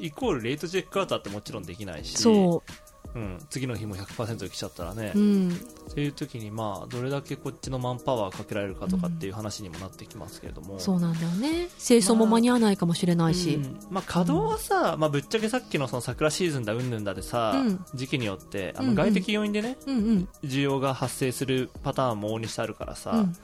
[0.00, 2.87] イコールレートチェックアウトだってもちろんできないし、そう
[3.18, 5.50] ん、次の日も100%で来ちゃったらね、う、うん、
[5.90, 11.68] っていう時にまあどれだけこっちのマンパワーかけられるかとかっていう話にもなってきますけれども、そうなんだよね。
[11.78, 13.78] 清掃も間に合わないかもしれないし、うん。
[13.90, 17.84] まあ、稼働はさ、まあ、ぶっちゃけさっきのその桜シーズンだうんぬんだでさ、うん。
[17.94, 18.94] 時期によってあうんうん。
[18.94, 20.28] の外的要因でね、うんうん。
[20.44, 23.36] 需要が発生するパターンも往々にしてあるからさ、うん。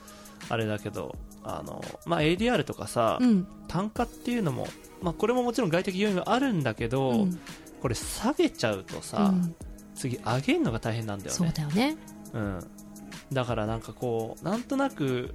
[0.49, 3.47] あれだけどあの、まあ、ADR とかさ、うん。
[3.69, 4.69] 単価っていうのも、
[5.03, 7.39] まあ、これももちろん外的要因はあるんだけど、うん
[7.85, 9.55] これ下げちゃうとさ、うん。
[9.95, 11.99] 次上げるのが大変なんだよそうねだよね。
[12.33, 12.61] うん、
[13.31, 15.35] だからなんかこうなんとなく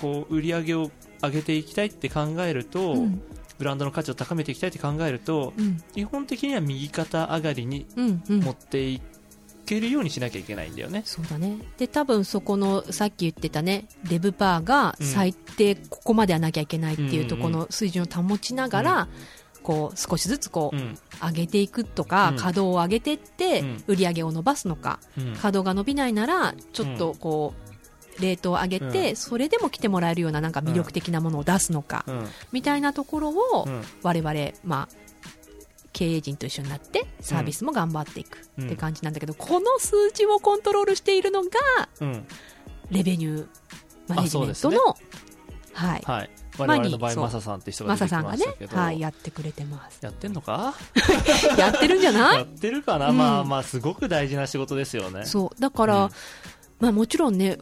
[0.00, 0.90] こう売り上げを
[1.22, 3.20] 上げていきたいって考えると、うん。
[3.58, 5.76] ブランドの価値を高めていきたいって考えるとうん。
[5.92, 8.40] 基本的には右肩上がりにうんうん。
[8.40, 9.02] 持ってい
[9.66, 11.58] けるようにしなきゃいけないんだよね、そうだね。
[11.76, 15.06] で多分そこのさっき言ってたねレブパーがうん。
[15.06, 19.08] 最低ここまではなきゃいけないっていうとうんうんうんこの水準を保ちながら、
[19.64, 20.98] こう少しずつこううん。
[21.20, 22.36] 上げていくとか、うん。
[22.36, 23.84] 稼働を上げていって、うん。
[23.88, 25.00] 売り上げを伸ばすのか。
[25.18, 25.24] うん。
[25.32, 27.54] 稼働が伸びないならちょっとこ
[28.18, 29.16] う、レートを上げて、うん。
[29.16, 32.28] それでも来てもらえるようななんか魅力的なものを出すのか、うん。
[32.52, 33.82] みたいなところを、うん。
[34.02, 34.94] 我々、まあ、
[35.92, 38.66] 経営陣と一緒になってサービスも頑張っていくうん。
[38.66, 41.48] って感じなんだけど、この数字をコントロールしているのが
[42.00, 42.26] うん。
[42.90, 43.46] レベニュー
[44.08, 44.96] マネジメントの、
[45.72, 49.98] はい、はい我々の場合マサさんって人がマ出てきましたけ、ど、はい、やってくれてます。
[50.02, 50.74] やってんのか？
[51.58, 52.38] やってるんじゃない？
[52.38, 53.16] やってるかな、うん。
[53.18, 55.24] まあまあすごく大事な仕事ですよね。
[55.26, 55.60] そう。
[55.60, 56.10] だから、うん。
[56.80, 57.58] まあもちろんね、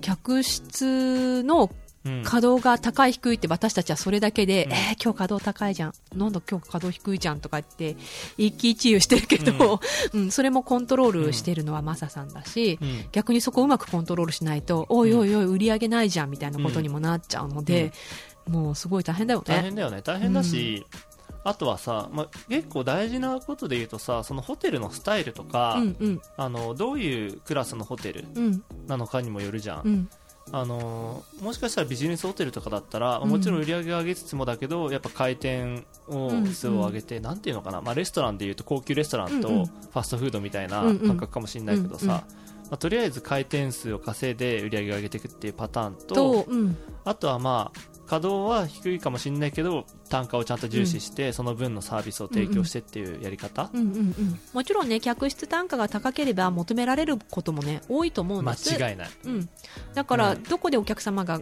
[0.00, 1.70] 客室の
[2.06, 2.22] うん。
[2.22, 4.72] 稼働が高い低いって私たちはそれだけで、うん。
[4.72, 5.92] えー、今日稼働高いじゃん。
[6.14, 7.96] なんだ今日稼働低いじゃんとか言って、
[8.36, 9.80] 一喜一憂してるけど、
[10.12, 13.06] うん、それもコントロールしてるのはマサさんだし、うん。
[13.12, 17.92] 逆にそこをうまくコントロールしないと、おいおいおい、売り上げないじゃんみたいなことにもなっちゃうので、
[18.48, 19.44] もうすごい大変だよね。
[19.46, 20.02] 大変だよね。
[20.02, 20.86] 大変だし、
[21.44, 26.22] あとはさ、まあ、結構大事なことで言うとさそのホテルのスタイルとか、うんうん。
[26.36, 28.62] あのどういうクラスのホテルうん。
[28.86, 30.08] なのかにもよるじゃん、うん。
[30.52, 33.28] あのもしかしたらビジネスホテルとかだったら、うん。
[33.28, 39.66] もちろん売り上げを上げつつもだけどやっぱ回転をうん数を上げて、なんていうのかな、まあ、レストランでいうと高級レストランとうんうん。
[39.66, 40.98] ファストフードみたいなうんうん。
[41.08, 42.24] 感覚かもしれないけどさ、ま
[42.70, 46.76] あ、とりあえず回転数を稼いで売り上げを上げていくっていうパターンとと、うん。
[47.04, 54.38] あとはまあ稼働は低いかもしれないけど単価をちゃんと重視して、その分のサービスを提供してっていうやり方、うんうんうん。
[54.52, 58.74] もちろんね、客室単価が高ければ求められることもね、多いと思うん間です。
[58.74, 59.48] 違いないうん。
[59.94, 61.40] だから、うんどこでお客様が、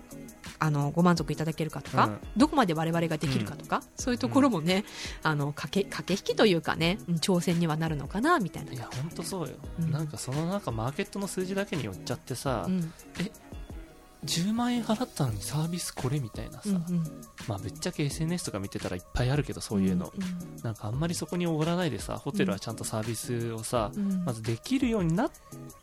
[0.59, 4.85] あの、ご満足いただけるかとか、うんどこまで我々ができるかとか、そういうところもね、
[5.23, 8.73] あの、駆け、駆け引きというかね、うん挑戦にはなるのかな、みたいな。
[8.73, 12.93] いや本当そうよ、うんなんかそのなんかマーケットの数字だけによっちゃってさ、うん。
[14.25, 17.05] 10万円払ったのにサービスこれみたいなさ、うんうん。
[17.49, 20.11] まあぶっちゃけ SNS とか見てたらいっぱいあるけどそういうの、ん
[20.63, 24.25] なんかあんまりそこにおごらないでさホテルはちゃんとサービスをさ、うん。
[24.25, 25.31] まずできるようになっ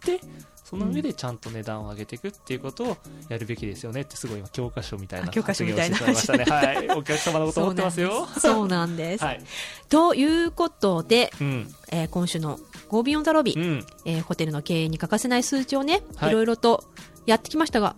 [0.03, 0.21] て
[0.63, 6.55] その上でちゃんと値段を上げていくっていうことをやるべきですよねってすごい今教科書みたいなあ教科書みたいな発言をしてしまいました。
[6.61, 6.97] ねはい。
[6.97, 8.25] お客様のこと思ってますよ。
[8.37, 9.23] そうなんです。
[9.23, 9.43] はい。
[9.89, 11.67] ということで、うん。
[11.91, 13.85] えー今週の Go Beyond the Lobby、うん。
[14.05, 16.29] えーホテルの経営に欠かせない数値をね、はい。
[16.29, 16.85] いろいろと
[17.25, 17.95] やってきましたが、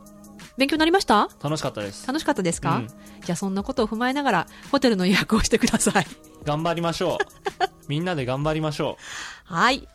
[0.61, 1.27] 勉強になりました？
[1.43, 2.87] 楽しかったです楽しかったですか、うん
[3.25, 6.07] じゃあそんなことを踏まえながら、ホテルの予約をしてください。
[6.43, 7.17] 頑張りましょう
[7.87, 8.97] みんなで頑張りましょ
[9.45, 9.87] はい。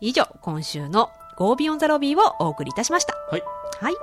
[0.00, 3.14] 以上、今週の Go Beyond the Lobby をお送りいたしました。
[3.14, 3.42] うはい
[3.80, 3.94] はい。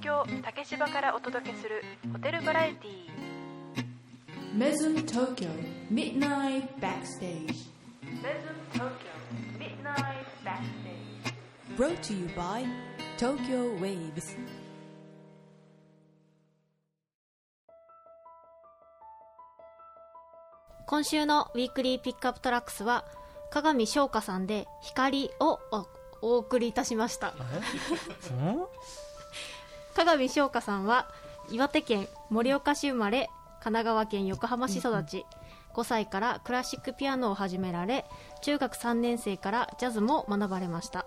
[0.00, 1.82] 京竹芝からお届けする
[2.12, 3.26] ホテルバラエティー。
[20.86, 23.04] 今週のウィークリーピックアップトラックスは
[23.50, 25.58] 加賀美翔歌さんで光を
[26.22, 27.34] お,送りいたしました。
[29.96, 31.08] 鏡翔香さんは
[31.50, 33.30] 岩手県盛岡市生まれ
[33.60, 35.24] 神奈川県横浜市育ち。
[35.74, 38.04] 5歳からクラシックピアノを始められ
[38.42, 41.06] 中学3年生からジャズも学ばれました。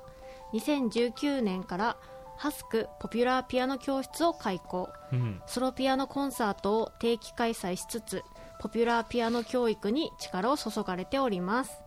[0.54, 1.98] 2019年から
[2.36, 5.42] ハスクポピュラーピアノ教室を開講うん。
[5.46, 8.24] ソロピアノコンサートを定期開催しつつ
[8.60, 11.84] ポピュラーピアノ教育に力を注がれております。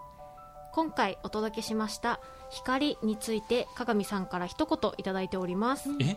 [0.73, 5.91] 今回お届けしました「光」について鏡さんから一言いただいております。
[6.01, 6.17] え？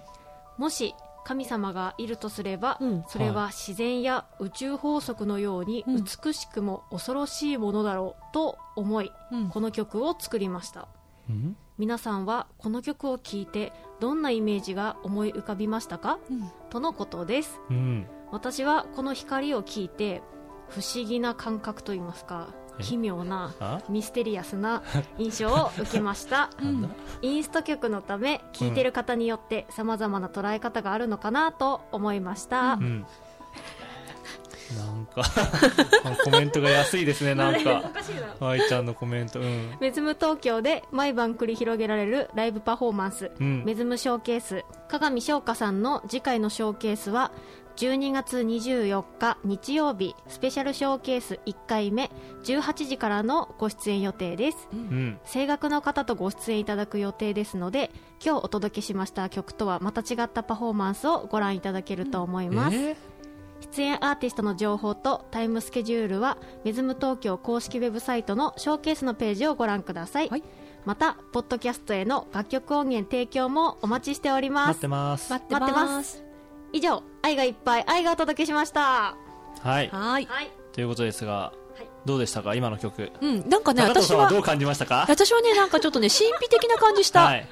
[0.58, 0.96] もし
[1.26, 3.04] 神様がいるとすれば、うん。
[3.08, 6.04] それは自然や宇宙法則のようにうん。
[6.04, 9.50] 美しくも恐ろしいものだろうと思い、うん。
[9.50, 10.88] この曲を作りました。
[11.28, 11.58] うん。
[11.80, 16.52] 皆さんはこの曲を聴いてどんなイメージが思い浮かびましたか、うん。
[16.70, 17.60] とのことです。
[17.72, 18.08] うん。
[18.32, 20.22] 私はこの光を聞いて
[20.70, 23.82] 不思議な感覚といいますかえ奇妙なあ？
[23.90, 24.84] ミステリアスな
[25.18, 26.50] 印象を受けました。
[27.22, 33.06] インスト曲のため聴いてる方によってさまざまな捉え方があるのかなと思いました、うん。
[34.78, 35.24] なんか
[36.26, 37.92] コメントが安いですね なんか。
[38.42, 39.40] 愛ちゃんのコメント。
[39.40, 39.76] うん。
[39.80, 43.64] メズム東京で毎晩繰り広げられるライブパフォーマンス、うん。
[43.64, 44.66] メズムショーケース。
[44.88, 47.32] 鏡翔香さんの次回のショーケースは
[47.78, 52.10] 12月24日日曜日スペシャルショーケース1回目
[52.44, 54.70] 18時からのご出演予定です。
[54.72, 55.20] うん。
[55.26, 57.92] 声楽の方とご出演いただく予定ですので
[58.24, 62.96] 今日お届けしました曲とはまた違ったパフォーマンスをご覧いただけると思います、え
[63.62, 70.44] 出演アーティストの情報とタイムスケジュールはメズム東京公式ウェブサイトのショーケースのページをご覧ください、はい。
[70.86, 74.68] またポッドキャストへの楽曲音源提供もお待ちしております。
[74.68, 75.32] 待ってます。
[75.32, 76.25] 待ってます
[76.76, 79.16] 以上愛がいっぱい愛がお届けしました。
[79.62, 79.90] はい。
[79.90, 80.26] はい。
[80.26, 80.52] はい。
[80.74, 81.86] ということですがい。
[82.06, 82.54] どうでしたか？
[82.54, 83.14] 今の曲。
[83.22, 85.06] うんなんかね私はさんはどう感じましたか？
[85.08, 87.48] 私はねなんかちょっとね神秘的な感じした、はい。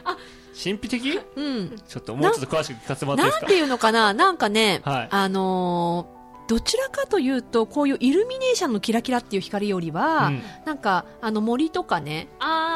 [0.62, 1.22] 神秘的？
[1.38, 1.82] うん。
[1.88, 4.14] ちょっともうちょっと詳しく聞かせてもらっていいですなんていうのかな？
[4.14, 5.08] なんかね、はい。
[5.10, 10.42] あのーどちらかというとこういうイルミネーションのキラキラっていう光よりは、うん。
[10.66, 12.28] なんかあの森とかね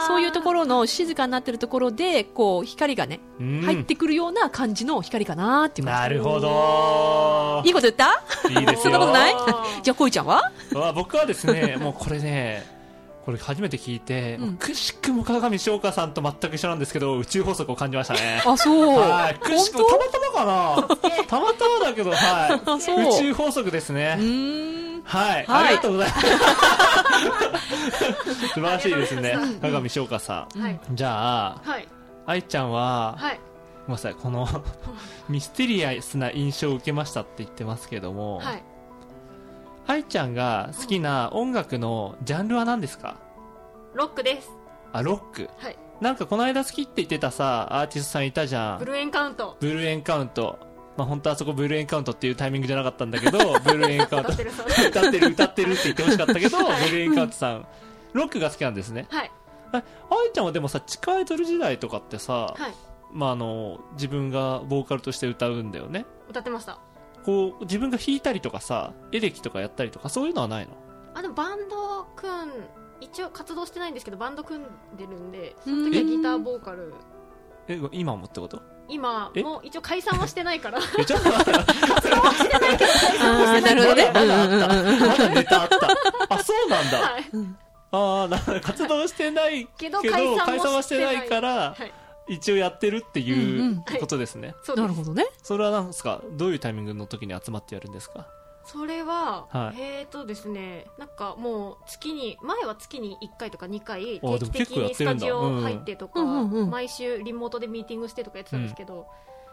[0.08, 3.62] そういうところの静かになってるところでこう光がね、うん。
[3.62, 7.62] 入ってくるような感じの光かなっていうなるほど。
[7.66, 8.24] いいこと言った？
[8.50, 8.88] いいですよ。
[8.88, 9.36] そんなことない？
[9.84, 10.52] じゃあこいちゃんは？
[10.74, 12.77] わ僕はですねもうこれね
[13.28, 14.54] これ初めて聞いて、うん。
[14.56, 18.42] くしくも鏡翔香さんと全く一緒なんですけど宇宙法則を感じましたね。
[18.48, 18.98] あそう。
[18.98, 19.36] はい。
[19.36, 20.46] くしくもたまたまか
[21.12, 21.12] な？
[21.28, 22.54] たまたまだけどはい。
[22.56, 24.18] 宇宙法則ですうね
[25.04, 25.66] はい、はい。
[25.66, 26.28] ありがとうございます。
[28.48, 29.38] 素晴らしいですね。
[29.62, 30.80] 鏡翔香さはい。
[30.94, 31.88] んじゃあはい。
[32.28, 33.40] 愛ちゃんは、はい。
[33.88, 34.14] ごめんなさい。
[34.16, 34.48] この
[35.28, 38.64] ミステリアスな印象を受けましたって言ってますけども、はい
[39.88, 43.16] 愛ちゃんが好きな音楽のジャンルは何ですか？
[43.96, 44.50] ロックです。
[44.92, 45.50] あロック。
[45.58, 45.78] はい。
[46.02, 48.80] なんかこの間好きって言ってたさアーティストさんいたじゃん。
[48.80, 49.58] ブルーエンカウント。
[49.60, 50.60] ブルーエンカウント。
[50.98, 54.34] まあ本当はそこブルーエンカウントっていうタイミングじゃなかったんだけどブルーエンカウント。
[54.34, 54.52] 歌ってる
[54.90, 57.68] 歌ってる歌ってるって言ってほしかったけどブルーエンカウントさん。
[58.14, 59.08] ロックが好きなんですね。
[59.10, 59.32] はい。
[59.72, 59.84] あ愛
[60.34, 62.74] ちゃんはでもさ地下アイドル時代とかってさ、はい。
[63.14, 66.06] まああの自分がボーカルとして歌うんだよね。
[66.30, 66.78] 歌ってました
[67.28, 70.72] こう自分が弾いたりとかさエレキとかやったりとかそういうのはないの？
[71.14, 72.34] あでもバンド組ん
[73.02, 74.64] 一応活動してないんですけどバンド組ん
[74.98, 76.94] でるんでその時はギターボーカル。
[77.68, 78.62] え今もってこと？
[78.88, 79.44] 今え？
[79.44, 80.80] もう一応解散はしてないから。
[80.98, 83.96] えちょっと待ってあーなるほど。
[83.96, 86.36] ねまだまだあったまだネタあった。
[86.36, 86.98] あそうなんだ。
[87.02, 87.24] はい。
[87.92, 91.92] ああな活動してないけど解散はしてない からはい
[92.28, 94.84] 一応やってるってうんいううんことですね、そうです。
[94.84, 95.26] なるほどね。
[95.44, 96.22] それは何ですか？
[96.32, 98.28] どういうタイミングの時に集まってやるんですか？
[98.66, 99.80] それは、はい。
[99.82, 105.14] えーとですねなんかもう月に前は月に1回とか2回あでも定期的結構やってるんだ。
[105.14, 106.70] にスタジオ入ってとか、うんうんうん。
[106.70, 109.08] 毎週リモートでミーティングしてとかやってたんですけど、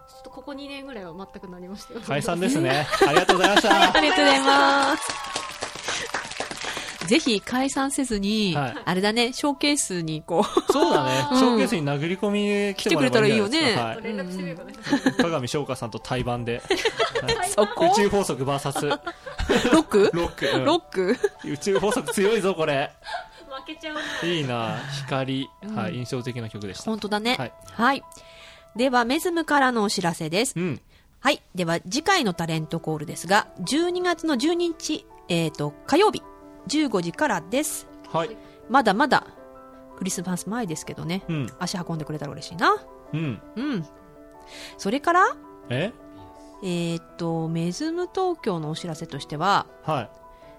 [0.09, 2.87] ちょっとここ2年ぐらいは全くなりましたよ解散ですね。
[3.07, 3.93] ありがとうございました。
[3.99, 5.44] ありがとうございます。
[7.07, 8.77] ぜひ解散せずに、はい。
[8.85, 11.29] あれだね、ショーケースにこう、そうだね。
[11.33, 11.39] うん。
[11.39, 13.95] ショーケースに殴り込みに来てもらえばいいんじゃないですか。
[13.95, 16.63] 来連絡してみようかな、はい鏡翔香さんと対バンで。
[17.55, 17.87] そこ？
[17.87, 20.65] 宇宙法則 VS ロックロック、うん。
[20.65, 22.93] ロック宇宙法則強いぞこれ。
[23.49, 24.01] 負けちゃうな。
[24.29, 24.77] いいな。
[25.07, 25.75] 光、うん。
[25.75, 26.85] はい、印象的な曲でした。
[26.85, 27.37] 本当だね。
[27.39, 27.53] はい。
[27.73, 28.03] はい。
[28.77, 30.55] では、メズムからのお知らせです。
[30.57, 30.81] うん。
[31.21, 31.41] はい。
[31.55, 36.23] では、次回のタレントコールですが、12月の12日、えっ、と、火曜日、
[36.69, 37.87] 15時からです。
[38.13, 38.37] はい。
[38.69, 39.27] まだまだ、
[39.97, 41.23] クリスマス前ですけどね。
[41.29, 41.47] うん。
[41.59, 42.77] 足運んでくれたら嬉しいな。
[43.13, 43.41] うん。
[43.57, 43.87] うん。
[44.79, 45.37] それから、
[45.69, 45.93] え？
[46.63, 50.09] えっ、と、メズム東京のお知らせとしては、は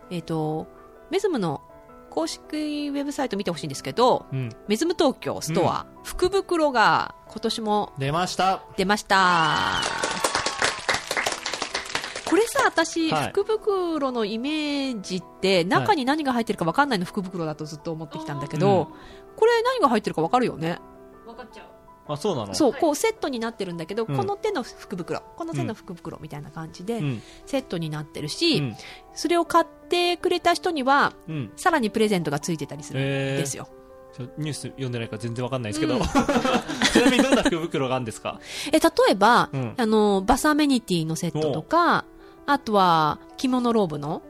[0.09, 0.15] い。
[0.15, 0.67] えっ、と、
[1.09, 1.61] メズムの
[2.09, 4.49] 公式ウェブサイト見てほしいんですけど、うん。
[4.67, 8.63] メズム東京ストア、福袋が今年も出ました。
[8.77, 9.81] 出ました。
[12.65, 13.29] 私、はい。
[13.29, 18.89] 福袋のイメージって、中に何が入ってるか分かんないの福袋だとずっと思ってきたんだけど、
[19.35, 20.79] これ何が入ってるか分かるよね？
[21.25, 21.65] 分かっちゃう。
[22.07, 22.53] あ、そうなの？
[22.53, 24.15] そう、はいこうセットになってるんだけど、うん。
[24.15, 27.21] この手の福袋、この手の福袋みたいな感じで、うん。
[27.45, 28.75] セットになってるし、うん。
[29.13, 31.51] それを買ってくれた人には、うん。
[31.55, 33.67] さらにプレゼントがついてたりするんえーですよ。
[34.37, 36.01] ニュース読んでないから全然わかんないですけど、うん。
[36.93, 38.39] ちなみにどんな福袋があるんですか？
[38.71, 39.73] え、例えば、うん。
[39.75, 42.05] あの、バスアメニティのセットとか、
[42.45, 44.21] あとは、着物ローブの、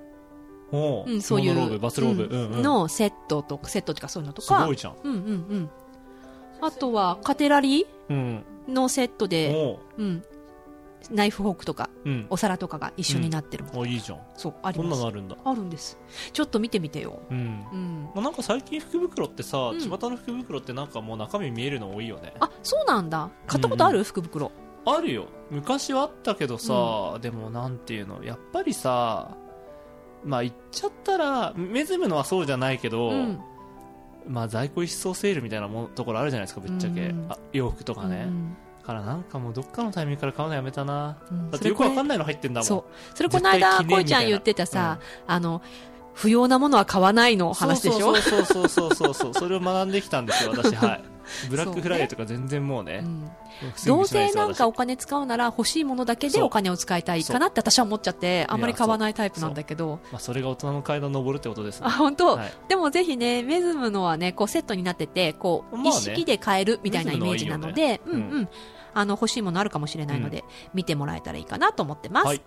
[0.72, 2.24] おうん、そういう、ローブ、バスローブ。
[2.24, 2.61] ううんんうん。
[2.63, 4.95] のセットとか、セットとかそういうのとかすごい、じゃん。
[5.03, 5.70] うんうんうん。
[6.61, 8.43] あとは、カトラリうん。
[8.68, 10.24] ーのセットで、おうん、
[11.11, 12.28] ナイフフォークとか、うん。
[12.32, 13.80] お皿とかが一緒になってるもの。
[13.82, 14.20] お、いいじゃん。
[14.36, 15.01] そう、ありこんなます。
[15.03, 15.36] のあるんだ。
[15.45, 15.99] あるんです。
[16.34, 17.20] ちょっと見てみてよ。
[17.30, 17.38] うん。
[17.38, 17.41] う
[17.76, 18.09] ん。
[18.16, 22.34] まあ、なんか最近福袋ってさ、うん巷の福袋ってなんかもう中身見えるの多いよね。
[22.39, 23.30] あ、そうなんだ。
[23.45, 24.51] 買ったことある、福袋。
[24.86, 25.27] あるよ。
[25.49, 29.36] 昔はあったけどさ、でもなんていうの、やっぱりさ、
[30.23, 33.39] まあ言っちゃったら、メズムのはそうじゃないけど、うん。
[34.27, 37.07] まあ在庫一掃セールみたいなもんところあるじゃないですか、ぶっちゃけ。
[37.07, 38.25] うんあ洋服とかね。
[38.27, 41.17] うんからなんかもうどっかのタイミングから買うのやめたな。
[41.31, 42.09] うんだってよくわかんい。
[42.09, 42.67] ないの入ってんだもん。
[42.67, 43.17] そう。
[43.17, 45.61] それこの間、こいちゃん言ってたさ、あの、
[46.16, 48.16] 不要なものは買わないの話でしょ？
[48.16, 49.34] そうそうそうそうそうそう。
[49.36, 50.74] それを学んできたんですよ、私。
[50.76, 51.03] はい。
[51.49, 53.03] ブラックフライデーとか全然もうね。
[53.86, 59.99] どうせなんか私お金使うなら欲しいものだけでそうお金を使いたいかなって私は思っちゃって、あんまり買わないタイプなんだけど。
[60.11, 61.91] まあ、それが大人の階段登るってことですねあ、。
[61.91, 68.49] 本当、はいでもぜひね、メズムのはね、こうセットになってて、こう、まあね一式で買えるみたいなイメージなので、ねうんうん。
[68.93, 70.43] あの、欲しいものあるかもしれないので、
[70.74, 72.28] 見てもらえたらいいかなと思ってます。
[72.28, 72.41] はい。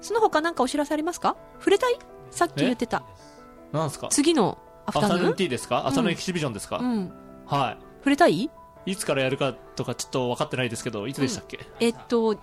[0.00, 1.36] その他なんかお知らせありますか？
[1.58, 1.98] 触れたい？
[2.30, 3.02] さっき言ってた。
[3.72, 4.08] なんですか？
[4.08, 5.18] 次のアフアフタヌーン？
[5.18, 5.86] タヌーンティーですか？
[5.86, 7.12] 朝のエキシビジョンですか、うん。
[7.46, 8.34] は触れたい？
[8.34, 8.50] い。
[8.86, 12.40] いつからやるかとかちょっと分かってないですけど、いつでしたっけ、えっと、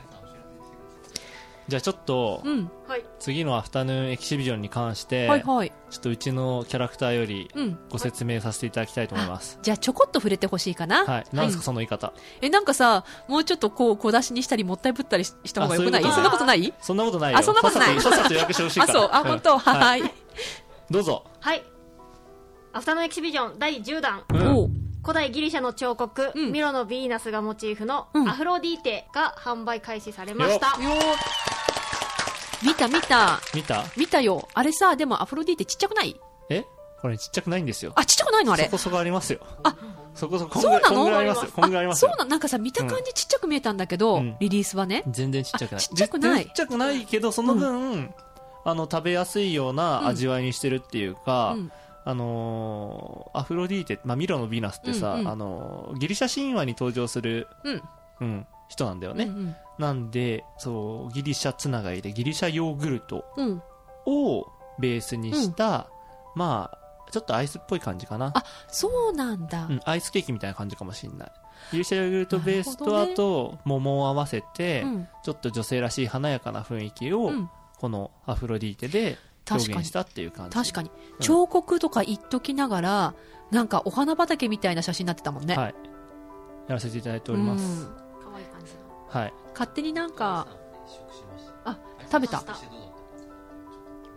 [1.68, 2.72] じゃあちょっと、うん。
[2.88, 5.72] はい次のアフタヌーンエキシビジョンに関して、はいはい。
[5.90, 7.80] ちょっとうちのキャラクターよりうん。
[7.90, 9.60] ご説明させていただきたいと思います。
[9.62, 11.06] じゃあちょこっと触れてほしいかな。
[11.06, 11.26] はい。
[11.34, 12.14] なんですか、その言い方。
[12.42, 16.04] え、なんかさ、もうちょっとこう、小出しにしたり、もったいぶったりしした方がよくない？
[16.04, 16.74] そんなことない？
[16.82, 17.40] そんなことないよ。
[17.40, 18.02] あそんなことない？
[18.02, 18.94] さっさとさっさと予約してほしいかあ、ら。
[18.94, 19.10] そう。
[19.12, 19.58] あ、ん本当？
[19.58, 20.00] ははい。
[20.02, 20.04] い。
[20.90, 21.26] どうぞ。
[21.40, 21.64] はい
[22.74, 30.90] アフタヌーンエキシビジョン第10弾うん古代ギリシャの彫刻、うんミロのヴィーナスがモチーフのうんアフロディーテが販売開始されました、よ
[32.64, 33.40] 見た見た。
[33.54, 33.84] 見た？
[33.96, 34.48] 見たよ。
[34.54, 36.20] あれさ、でもアフロディーテちっちゃくない？
[36.50, 36.66] え？
[37.02, 37.94] これちっちゃくないんですよ。
[37.96, 38.66] あ、ちっちゃくないのあれ？
[38.66, 38.72] そ。
[38.72, 39.40] こそこありますよ。
[39.64, 39.76] あ、
[40.16, 40.96] そこそこ、そうなの？
[40.96, 41.52] こんぐらいありますよ。
[41.52, 42.10] こんぐらいありますよ。
[42.10, 45.04] そうなん、なんかさ、見た感じちっちゃく見えたんだけど、うんリリースはね。
[45.10, 45.78] 全然ちっちゃくない。
[45.78, 48.14] あちっちゃくないちっちゃくないけど、その分、
[48.66, 51.72] あの、食べやすいような味わいにしてるっていうか、うん
[52.06, 57.84] あのーアフロディーテ、まあ、ミロのヴィーナスってさ、うんうんあのーギリシャ神話に登場する、うん。
[58.22, 59.26] うん、人なんだよね。
[59.26, 63.26] うんなんで、そう、ギリシャつながりで、ギリシャヨーグルト。
[64.08, 64.48] を
[64.80, 65.90] ベースにした、
[66.36, 68.32] まあ、ちょっとアイスっぽい感じかな。
[68.34, 69.74] あ、そうなんだう。
[69.74, 71.32] ん、アイスケーキみたいな感じかもしれない。
[71.72, 75.08] ギリシャヨーグルトベースと、あと、桃を合わせて、うん。
[75.24, 80.56] ちょっと女性らしい華やかな雰囲気を、うんこのアフロディーテで表現したっていう感じ。
[80.56, 80.90] 確かに。
[80.90, 83.14] うん彫刻とか言っときながら、
[83.52, 85.56] なんかお花畑みたいな写真になってたもんね。
[85.56, 85.76] はい。
[86.68, 87.86] やらせていただいております。
[87.86, 88.07] うん
[89.22, 89.34] はい。
[89.54, 90.48] 勝手になんか、
[91.66, 91.78] あ、
[92.12, 92.44] 食べた。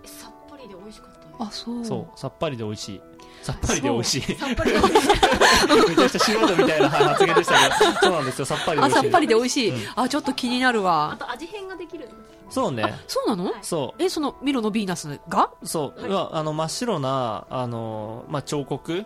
[0.05, 1.85] えさっぱりで美味しかったですあ、そう。
[1.85, 3.01] そう、さっぱりで美味しい。
[3.43, 4.35] さっぱりで美味しい。
[4.37, 9.01] さっぱりで美味しいめちゃくちゃ素人みたいなはい発言でしたけど、そうなんですよ、さっぱりで美あ、味しい。
[9.03, 9.71] さっぱりで美味しい。
[9.71, 11.17] うんあ、ちょっと気になるあわ。
[11.19, 12.95] と味変ができるんですそうね。
[13.07, 13.51] そうなの？
[13.63, 15.53] そえ、そのミロのヴィーナスが？
[15.63, 15.67] う。
[15.67, 16.07] そう。
[16.07, 19.05] うわあの、真っ白な、あの、まあ、彫刻。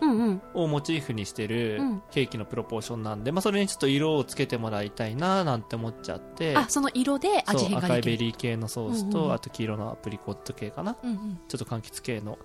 [0.54, 6.56] をモチーフにしてるうんケーキのプロポーションなんで、まあ、それにちょっと色をつけてもらいたいな、なんて思っちゃって。
[6.56, 7.86] あ、その色で味変が。
[7.86, 11.40] 赤いベリー系のソースと、うんうんあと黄色のアプリコット系かなうんうん。
[11.48, 12.38] ちょっと柑橘系の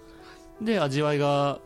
[0.61, 1.59] で味わいが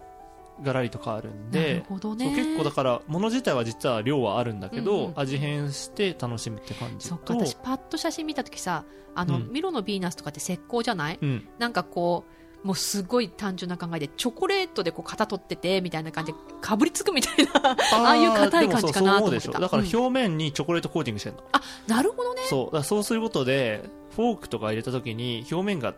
[0.62, 1.86] がらりと変わるんでね。
[1.90, 8.84] 結構だから物自体は実は量はあるんだけど、うんうん味変して楽しむって感じそっか、と私パッと写真見たときさ、
[9.16, 9.52] あの、うん。
[9.52, 11.20] ミロのヴィーナスとかって石膏じゃない？
[11.22, 11.48] うん。
[11.60, 12.26] なんかこ
[12.64, 19.90] う、もうすごい単純な考えで、チョコレートでこう型取ってて、みたいな感じで、かぶりつくみたいな、ああいう硬い感じかなと思ってだからうん。
[19.96, 22.42] 表面にチョコレートコーティングしてるの、あ、なるほどね。
[22.46, 22.84] そう。
[22.84, 23.84] そうすることで
[24.16, 25.94] フォークとか入れた時に表面が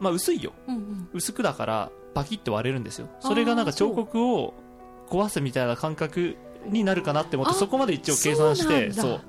[0.00, 0.52] まあ薄いよ。
[0.66, 1.08] うんうん。
[1.12, 3.08] 薄くだからパキッと割れるんですよ。
[3.20, 4.54] それがなんか彫刻を
[5.08, 6.36] 壊すみたいな感覚
[6.66, 9.20] になるかなって思ってあそこまで一応計算してそう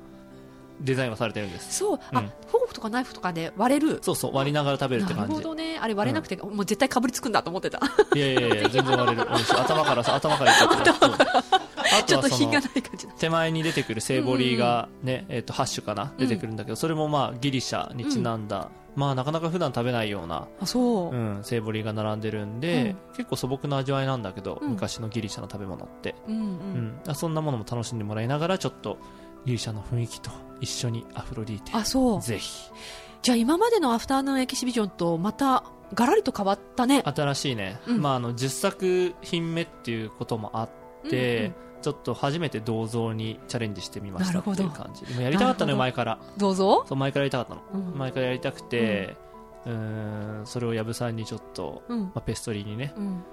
[0.82, 1.78] デザインはされてるんです。
[1.78, 2.28] そう、あ、うん。
[2.28, 4.00] フォークとかナイフとかで割れる。
[4.02, 4.16] そう。
[4.16, 5.78] そう割りながら食べるってなる感じほどね。
[5.78, 7.80] あれ割れなくて、もう絶対かぶりつくんだと思ってた。
[8.16, 9.28] いやいやいや全然割れる。
[9.60, 10.94] 頭からさ頭からいっちゃってる。
[10.94, 11.12] そう。
[11.12, 13.14] あちょっとはその品がない感じだ。
[13.18, 16.14] 手前に出てくるセイボリーがね、えっ、と、ハッシュかな？
[16.18, 21.16] 出てくるんだけど、それもまあ、ギリシャにちなんだ、まあ、なかなか普段食べないような、あ、そう。
[21.16, 26.42] うん、セイボリーが並んでるんで、結構素朴な味わいなんだけど、うん昔のギリシャの食べ物って、うんうん。
[26.42, 28.98] うんあそんなものも楽しんでもらいながら、ちょっと、
[29.46, 30.32] ギリシャの雰囲気と
[30.62, 32.22] 一緒にアフロディーテ、あ、そう。
[32.22, 32.70] ぜひ。
[33.22, 35.64] じゃあ今までのアフターヌーンエキシビジョンとまた、
[35.94, 37.02] ガラリと変わったね。
[37.04, 40.70] 新しいね、うんまあ、あの、10作品目っていうこともあっ
[41.10, 45.06] て、うんうんちょっと初めて銅像にチャレンジしてみましたっていう感じ。
[45.06, 46.20] でもやりたかったのよ、前から。
[46.38, 46.86] どうぞ。
[46.88, 47.62] そう、前からやりたかったの。
[47.74, 49.16] うん前からやりたくて、
[49.66, 53.24] うーん、それを藪さんにちょっと、うんまあ、ペストリーにね、うん。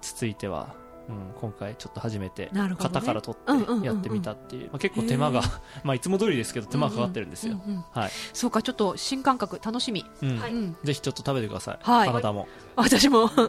[0.00, 0.74] つついては、
[1.08, 5.42] うん、今回ちょっと初めて、型から取ってやってみたっていう、まあ、結構手間がへ、
[5.84, 7.60] まあいつも通りですけど手間がかかってるんですよ。
[7.66, 8.10] うんうんはい。
[8.32, 10.04] そうか、ちょっと新感覚、楽しみ。
[10.22, 10.38] うん。
[10.38, 10.76] はいうん。
[10.82, 11.78] ぜひちょっと食べてください。
[11.82, 12.48] はい体も。
[12.76, 13.30] 私も。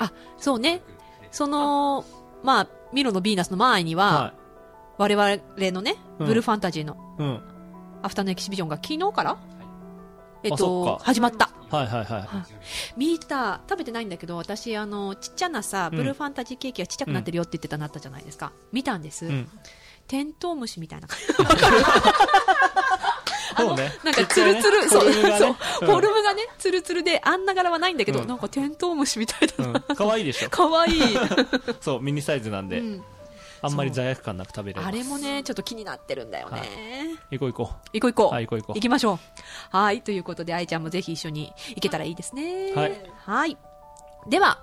[0.00, 0.82] あ、そうね。
[1.30, 2.04] その、
[2.42, 4.34] まあ、ミロのヴィーナスの前には、は
[4.98, 7.22] 我々のね、うんブルーファンタジーのい。
[7.22, 7.40] うん。
[8.02, 9.38] アフターのエキシビジョンが昨日から、
[10.42, 11.50] えっあそっと、か始まった。
[11.70, 12.24] はいはいはい。
[12.96, 18.52] 見た、食べてないんだけど、私、あの、ちっちゃなさ、うんブルーファンタジーケーキがちっちゃくなってるよって言ってたなったじゃないですか。
[18.72, 19.26] 見たんです。
[19.26, 19.48] うん。
[20.06, 21.26] テントウムシみたいな感じ。
[23.58, 23.92] そうね。
[24.04, 29.66] なんかツルツル、ねフォルムがねそうフォルムがね、ツルツルで、あんな柄はないんだけど、うんなんかテントウムシみたいな。
[29.66, 29.74] うん。
[29.76, 30.50] う愛いでしょ。
[30.50, 31.18] かわいい。
[31.80, 33.04] そう、ミニサイズなんで、うん
[33.60, 34.88] あんまり罪悪感なく食べれます。
[34.88, 37.16] あれもね、ちょっと気になってるんだよね。
[37.30, 38.32] 行こう行こ行こう行こう。
[38.32, 39.18] はい行こう行こう行きましょう。
[39.76, 40.02] はい。
[40.02, 42.72] ということで、愛ちゃんもぜひ一緒に行けたらいいですね。
[42.72, 43.10] はい。
[43.24, 43.56] はい。
[44.28, 44.60] では、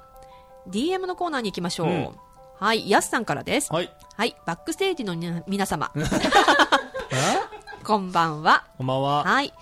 [0.70, 1.88] DM のコーナーに行きましょう。
[1.88, 2.10] うん
[2.58, 2.90] はい。
[2.90, 3.70] やすさんからです。
[3.70, 3.76] う。
[3.76, 3.92] はい。
[4.16, 4.36] はい。
[4.46, 6.00] バックステージのに皆様、え
[7.86, 8.66] こんばんは。
[8.80, 9.24] こんばんは。
[9.24, 9.54] はい。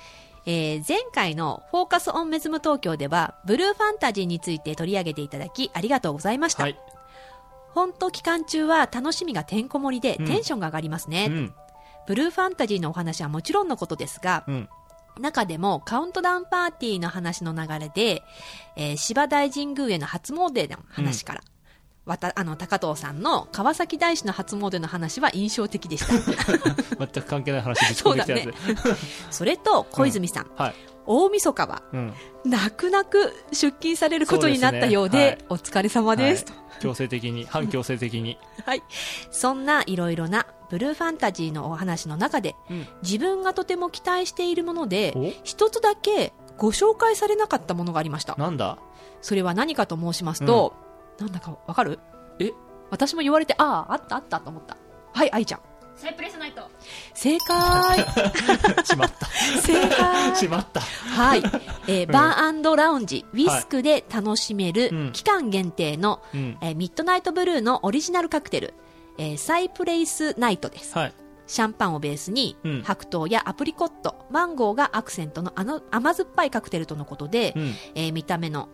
[0.46, 6.64] えー前回のフォーカスオンメズム東京では、ブルーファンタジーについて取り上げていただき、ありがとうございました。
[6.64, 6.80] はい。
[7.74, 11.28] 本当期間中は楽しみがてんこ盛りで、うんテンションが上がりますね。
[11.30, 11.54] うん。
[12.08, 14.70] ブルーファンタジーのお話はもちろんのことですが、うん。
[15.20, 18.24] 中でもカウントダウンパーティーの話の流れで、
[18.78, 21.42] えー芝大神宮への初詣の話から、
[22.06, 26.14] わた、あの、高藤さんの川崎大師の初詣の話は印象的でした。
[27.00, 28.48] 全く関係ない話でそうだね。
[29.32, 30.76] それと、小泉さん、はい。
[31.06, 32.14] 大晦日は、うん。
[32.46, 36.46] 泣く泣く出勤されることになったようで、そうお疲れ様です。
[36.46, 38.38] はい強制的に、 反強制的に。
[38.66, 38.84] はい。
[39.32, 48.36] そんないろいろなブルーファンタジーのお話の中で、うん自分がとても期待しているものでお、一つだけご紹介されなかったものがありました。
[48.38, 48.80] なんだ？
[49.22, 50.74] それは何かと申しますと、
[51.20, 52.00] なんだかわかる？
[52.40, 52.52] え？
[52.90, 54.78] 私も言われて、ああ、あったあったと思った。
[55.14, 55.60] はい、愛ちゃん。
[55.96, 56.62] サイプレスナイト
[57.14, 58.00] 正解
[58.84, 59.26] しまった。
[59.62, 60.82] 正解しまった。
[60.82, 61.44] はい。
[61.88, 66.58] えーバーラウンジ、ウィスクで楽しめる、うん期間限定の、うん。
[66.62, 68.74] えーミッドナイトブルーのオリジナルカクテル、
[69.18, 70.98] えーサイプレイスナイトです。
[70.98, 71.14] はい。
[71.46, 77.74] シャンパンをベースに、うん白桃やアプリコット、マンゴーがアクセントのあの甘酸っぱいカクテルとのことで、うん。
[77.96, 78.68] えー見た目の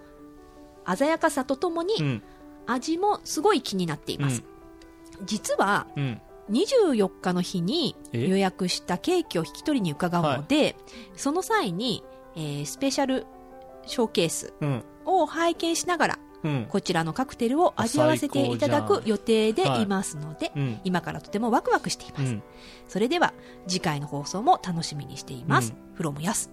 [0.96, 2.24] 鮮やかさとともに、うん。
[2.68, 4.44] 味もすごい気になっています。
[5.26, 6.22] 実は、うん。
[6.52, 8.28] 24日の日にえ？
[8.28, 10.76] 予約したケーキを引き取りに伺うので、
[11.16, 12.04] その際に、
[12.36, 13.26] えースペシャル
[13.86, 14.84] ショーケースうん。
[15.06, 16.66] を拝見しながら、うん。
[16.70, 20.80] こちらのカクテルを味わわせていただく予定ではいいますので、うん。
[20.84, 22.24] 今からとてもワクワクしています。
[22.26, 22.44] うん。
[22.88, 23.34] それでは、
[23.68, 25.74] 次回の放送も楽しみにしています。
[25.96, 26.52] フロムヤス。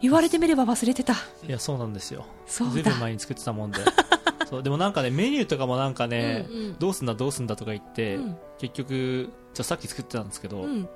[0.00, 1.14] 言われてみれば忘れてた。
[1.14, 1.16] い
[1.48, 2.24] や、そうなんですよ。
[2.46, 3.00] そうだずいぶん。
[3.00, 3.78] 前に作ってたもんで。
[4.48, 10.88] そう、でもなんかね、メニューとかもなんかね、うんうんどうすんだどうすんだとか言って、うん結局、じゃさっき作ってたんですけど、うん。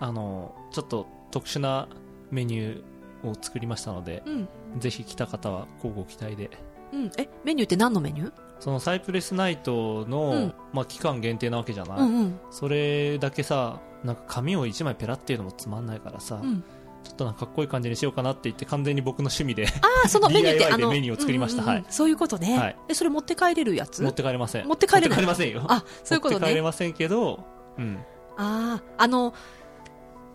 [0.00, 1.88] あの、ちょっと特殊な
[2.30, 4.48] メニューを作りましたので、うん。
[4.78, 6.50] ぜひ来た方は交互期待で。
[6.92, 7.10] うん。
[7.18, 8.32] え、メニューって何のメニュー？
[8.60, 12.40] そのサイプレスナイトの、うんまあ、期間限定なわけじゃない、うんうん。
[12.52, 16.62] それだけさ、なんか紙を1枚ペラっていうのもつまんないからさ、うん。
[17.04, 19.70] ちょっとなんかかっこいい感じにしようかなって言って完全に僕の趣味であ
[20.04, 22.58] あ、その メニューっての、でメニューを作りましたはいそういうことね。
[22.58, 24.02] はいえ、それ持って帰れるやつ？
[24.02, 24.66] 持って帰れません。
[24.66, 25.64] 持って帰れませんよ。
[25.68, 26.40] あ、そういうことね。
[26.40, 27.44] 持って帰れませんけど、
[27.78, 27.98] うん。
[28.36, 29.34] ああ、あの、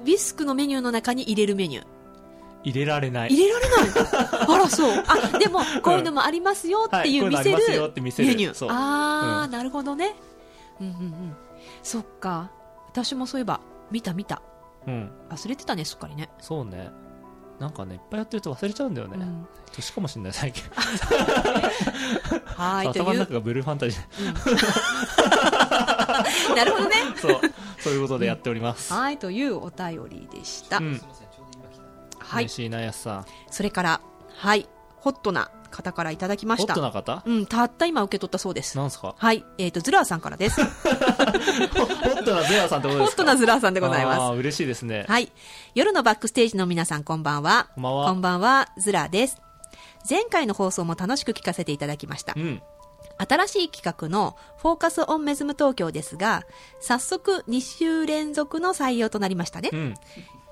[0.06, 1.86] ビスクのメニューの中に入れるメニュー。
[2.64, 3.30] 入れられない。
[3.34, 3.88] 入れられない？
[4.50, 5.04] あら、そう。
[5.08, 7.58] あ、でも、こういうのもありますよっていうはい見せる
[8.28, 8.68] メニュー。
[8.70, 10.16] あー、うんなるほどね。
[10.82, 11.36] うんうんうん。
[11.82, 12.52] そっか。
[12.90, 13.62] 私もそういえば、
[13.92, 14.42] 見た見た。
[14.88, 15.12] うん。
[15.30, 16.30] 忘れてたね、すっかりね。
[16.40, 16.90] そうね。
[17.60, 19.18] なんかね、いっぱいやってると忘れちゃうんだよね。
[19.20, 20.64] うん年かもしんない、最近。
[22.46, 23.04] はーい、という。
[23.04, 23.98] 頭の中がブルーファンタジ
[26.56, 26.96] なるほどね。
[27.16, 27.20] ー。
[27.20, 27.42] そう。
[27.80, 28.94] そういうことでやっております。
[28.94, 30.78] はい、というお便りでした。
[30.78, 31.02] うん。
[32.18, 32.56] はい嬉。
[32.56, 33.26] しいな、やすさん。
[33.52, 34.02] それから、
[34.36, 34.68] はい、
[34.98, 36.74] ホットな方からいただきまホッした。
[36.76, 37.24] トな方？
[37.26, 38.78] うん、たった今受け取ったそうです。
[38.78, 39.16] なんすか？
[39.18, 40.62] はい、えっ、と、ズラーさんからです。
[40.64, 43.06] ホットなゼアさんってことですか？
[43.06, 45.04] ホットなズラーさんでございあまー嬉しいですね。
[45.06, 45.12] す。
[45.12, 45.32] はい。
[45.76, 47.70] 夜のバックステージの皆さん、こんばんは。
[47.76, 49.42] こんばんはこんばんは、ズラーです。
[50.10, 52.40] 前回の放送も楽しく聞かせていただきましたう。
[52.40, 52.62] ん。
[53.20, 56.44] 新しい企画のフォーカスオンメズム東京ですが、
[56.80, 59.70] 早速2週連続の採用となりましたね。
[59.74, 59.94] うん。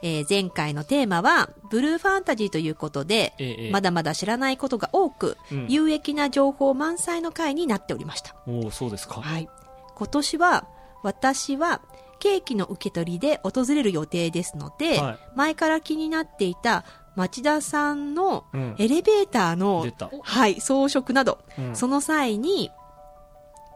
[0.01, 8.35] えー前回のテーマは、ブルーファンタジーということで、ええええまだまだ知らないことが多く、うん有益な情報満載の回になっておりました。
[8.47, 9.21] おおそうですか。
[9.21, 9.47] はい。
[9.95, 10.67] 今年は、
[11.03, 11.81] 私は、
[12.19, 16.85] ケーキの受け取りで訪れる予定ですので、はい前から気になっていた
[17.15, 22.71] 町田さんのうんエレベーターの、出たはい、装飾など、うんその際に、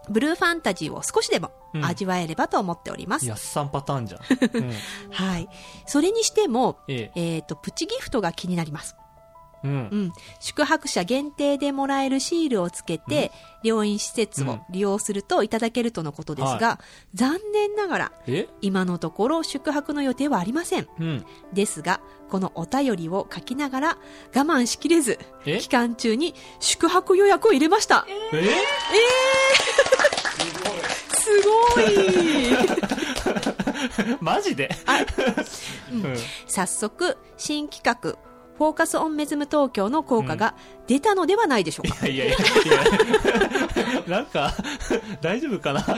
[0.09, 3.27] ブルーファンタジーを少しでもうん味わえればと思っております。
[3.27, 4.21] やっさんパターンじゃん。
[4.53, 4.73] うん。
[5.11, 5.49] はい。
[5.85, 8.95] それにしても、ええっ、と、プチギフトが気になります。
[9.63, 9.67] え。
[9.67, 9.69] う。
[9.69, 10.11] うんん。
[10.39, 13.31] 宿泊者限定でもらえるシールをつけて、
[13.63, 16.79] 療養施設を利用するといただけるとのことですが、は
[17.13, 18.47] 残念ながら、え？
[18.61, 20.87] 今のところ宿泊の予定はありません。
[20.99, 21.25] うん。
[21.53, 23.97] ですが、このお便りを書きながら
[24.35, 25.59] 我慢しきれず、え？
[25.59, 28.07] 期間中に宿泊予約を入れました。
[28.07, 28.09] え？
[31.29, 31.41] す
[31.75, 31.85] ごい
[34.21, 34.69] マジで？
[35.91, 36.15] うん。
[36.47, 38.17] 早速、新企画、
[38.57, 40.53] フォーカスオンメズム東京の効果が
[40.87, 42.07] 出たのではないでしょうか。
[42.07, 42.43] いやいやいや、
[44.07, 44.53] なんか、
[45.21, 45.81] 大丈夫かな？
[45.81, 45.95] はい。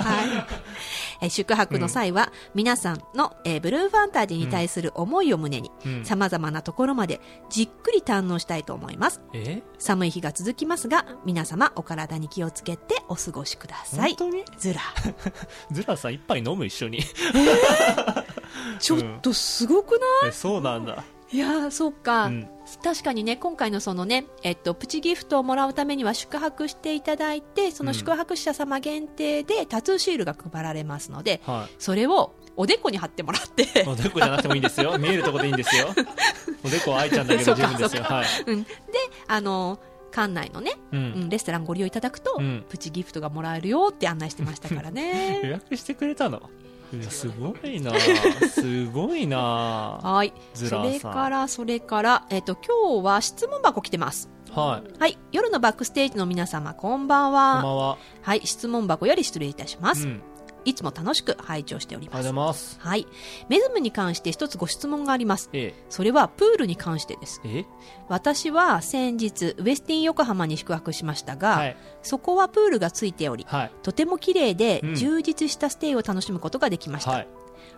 [1.22, 9.22] えー宿泊の際は、皆さんの、えーブルーファンタジーに対する思いを胸に、うん様々なところまでじっくり堪能したいと思います。
[9.34, 9.62] え？
[9.80, 14.16] 寒い日が続きますが、皆様お体に気をつけてお過ごしください。
[14.18, 14.44] 本当に？
[14.58, 14.82] ずら。
[15.72, 17.00] ズラさん一杯飲む一緒に。
[18.80, 21.04] ちょっとすごくない、え、そうなんだ。
[21.34, 22.48] いやー、そっか、うん
[22.84, 33.68] 確かにね、今回のそのね、えっと、プチギフトをもらうためには宿泊していただいて、その宿泊者様限定でタトゥーシールが配られますので、はそれをおでこに貼ってもらって、い。
[33.86, 34.98] おでこじゃなくてもいいんですよ。
[35.00, 35.88] 見えるとこでいいんですよ。
[36.64, 38.04] おでこは愛ちゃんだけど十分ですよ。
[38.04, 38.26] はい。
[38.48, 38.70] うん、で、
[39.28, 39.80] あの、
[40.12, 41.30] 館内のね、ううんん。
[41.30, 45.42] レストランご利用いただくと、うんプチギフトがもらえるよって案内してましたから予ね。
[45.52, 46.42] 約してくれたの？
[47.10, 47.92] すごいな
[48.50, 50.34] すごいなはい。
[50.54, 54.30] それから、それから、えっ、と、今日は質問箱来てます。
[54.52, 55.00] はい。
[55.00, 55.18] はい。
[55.32, 57.62] 夜のバックステージの皆様、こんばんこんは。
[57.62, 57.98] ばんは。
[58.22, 58.42] はい。
[58.44, 60.08] 質問箱より失礼いたします。
[60.08, 60.22] うん。
[60.66, 62.78] いつも楽しく拝聴しておりありがとうます。
[62.78, 62.90] ございます。
[62.90, 63.08] はい。
[63.50, 65.50] メズムに関して一つご質問があります。
[65.54, 67.42] えそれはプールに関してです。
[67.46, 67.60] え。
[67.60, 67.66] え
[68.08, 71.78] 私は先日、ウェスティン横浜に宿泊しましたが、はい。
[72.02, 73.72] そこはプールがついており、はい。
[73.84, 77.12] とても綺麗でうん充実したステイを楽しむことができました。
[77.12, 77.28] はい。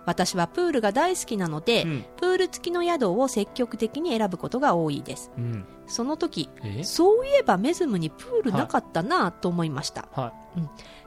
[0.06, 5.32] 私はプールが大好きなので、うんプール付きの宿を積極的に選ぶことが多いです。
[5.38, 5.66] うん。
[5.88, 10.08] その時、えそういえばメズムにプールなかったなぁと思いました。
[10.14, 10.34] は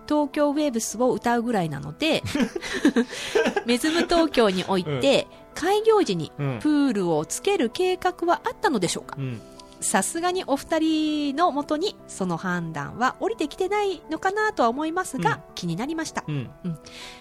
[0.09, 2.23] 東京ウェーブスを歌うぐらいなので、
[3.67, 9.17] メズム東京において、開業時にうんプールをつける計画はあったのでしょうか？
[9.19, 9.21] い。
[9.21, 9.41] うん。
[9.81, 16.25] さすがにお二人のもとにその判断は降りてきてないのかなとは思いますが、うん気になりました。
[16.27, 16.51] うん。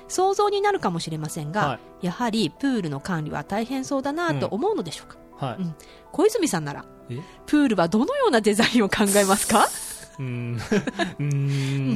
[0.07, 5.63] 想像になるかもしれませんが、はやはりプールの管理は大変そうだなと思うのでしょうか、はい。
[5.63, 5.75] うん
[6.11, 7.19] 小泉さんならえ？
[7.45, 9.67] プールはどのようなデザインを考えますか？
[10.19, 10.55] うーん。
[10.55, 11.25] うー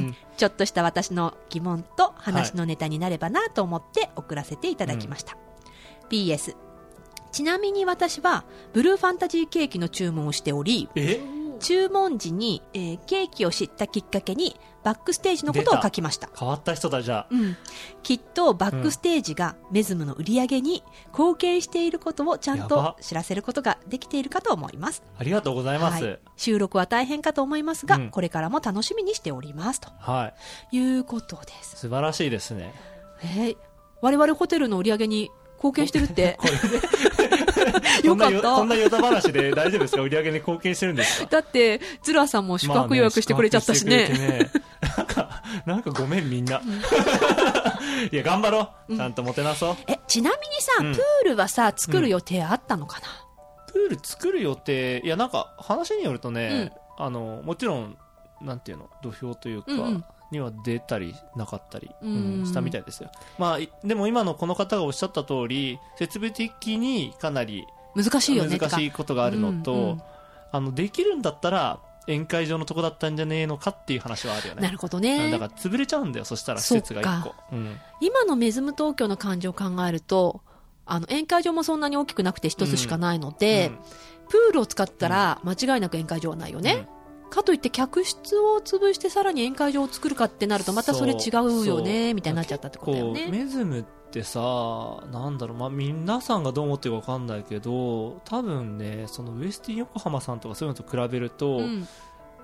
[0.08, 0.16] ん。
[0.36, 5.36] ちょっとした私の疑問と話のネタになればなと思って送らせていただきました、
[6.08, 6.56] PS
[7.32, 11.20] ちなみに私はブルーファンタジーケーキの注文をしておりえ？
[11.60, 17.26] 注文時に、えーケーキを知ったきっかけにバックステージのことを書きました変わった人だ、じゃあ。
[17.30, 17.56] うん、
[18.02, 20.82] きっとバックステージがメズムの売り上げに
[21.12, 25.02] 貢献していることをちゃんと知らせることができているかと思います。
[25.18, 26.04] ありがとうございます。
[26.04, 29.80] はい収録は大変かと思いますが、うんこれからも楽しみにしております。
[29.80, 30.32] とは
[30.72, 30.76] い。
[30.76, 31.76] いうことです。
[31.76, 32.72] 素晴らしいですね。
[33.22, 33.56] えー
[34.02, 35.30] 我々ホテルの売り上げに
[35.62, 36.36] 貢献してるって。
[36.40, 36.80] これで。
[38.06, 40.02] よかったこんなヨタ話で大丈夫ですか？
[40.02, 41.26] 売り上げに貢献してるんですか？
[41.30, 44.08] だって、ズラさんも宿泊予約してくれちゃったしね。
[44.10, 44.50] まあね
[44.96, 46.60] なんか、なんかごめんみんな。
[48.10, 48.96] いや、頑張ろう。
[48.96, 49.76] ちゃんともてなそう。
[49.86, 53.06] え、ちなみにさ、うんプールはさ、作る予定あったのかな、
[53.72, 57.96] プール作る予定いやなんか話によるとね、あのもちろん
[58.40, 58.88] なんていうの？
[59.02, 62.40] 土俵というか、うんうんには出たりなかったり、うん。
[62.40, 63.10] うんしたみたいですよ。
[63.38, 70.02] まあいでも今のこの方がおっしゃった通り設備的にかなり難しいよね難しいことがあるのと、うんうん
[70.52, 71.78] あのできるんだったら
[72.08, 74.62] 宴会場のとこだったんじゃねえのかっていう話はあるよね。
[74.62, 77.34] なるほどうんねだから潰れちゃうんだよそしたら施設が1個。
[77.52, 80.40] うん、今のメズム東京の感じを考えると
[80.86, 83.78] あの宴会場もそんなに大きくなくて一つしかないので、うん。
[84.30, 86.88] プールを使ったら間違いなく宴会場はないよね、
[87.30, 91.30] かといって客室を潰してさらに宴会場を作るかってなるとまたそれ違
[91.62, 93.28] うよねみたいになっちゃったってことだよね。
[93.30, 94.40] メズムってさ
[95.12, 101.88] なんだろう、まあ、皆さんがどう思ってるか分かんないけど多分ねそのウエスティン横浜さんとかそういうのと比べると、うん。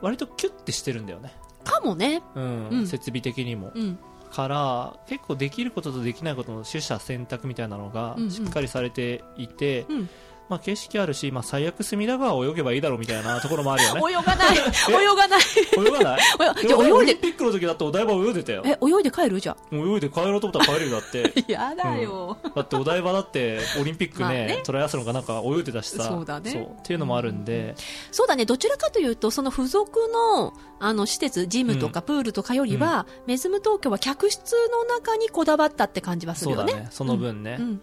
[0.03, 1.33] 割とキュッてしてるんだよね、
[1.65, 2.23] かもね。
[2.35, 2.69] うん。
[2.69, 2.87] うん。
[2.87, 3.73] 設備的にも。
[3.75, 3.99] うん。
[4.31, 8.31] から結構できることとできないことの取捨選択みたいなのがうんうん。
[8.31, 10.09] しっかりされていて、うん
[10.49, 14.01] まあ、景色あるし、まあ、最悪隅田川を泳げばいいだろうみたいなところもあるよね。
[14.11, 14.57] 泳がない。
[14.57, 15.41] 泳がない。
[15.77, 16.21] 泳がない？
[16.65, 17.13] 泳じゃ泳いで。
[17.15, 18.63] リンピックの時だってお台場泳いでたよ。
[18.65, 19.41] え泳いで帰る？
[19.41, 21.23] じゃもう泳いで帰ろうと思ったら帰れるよだって。
[21.23, 24.61] ん やだよ、だってお台場だってオリンピックね,、まあね。
[24.65, 26.05] トライアスロンかなんか泳いでたしさ。
[26.05, 26.69] そうだね。
[26.81, 27.75] っていうのもあるんで、
[28.13, 28.45] そうだね。
[28.45, 36.73] どちらかというとその付属のあの施設ジムとかプールとかよりは、メズム東京は客室の中にこだわったって感じはするよね。
[36.73, 36.89] そうだね。
[36.93, 37.83] その分ね、うん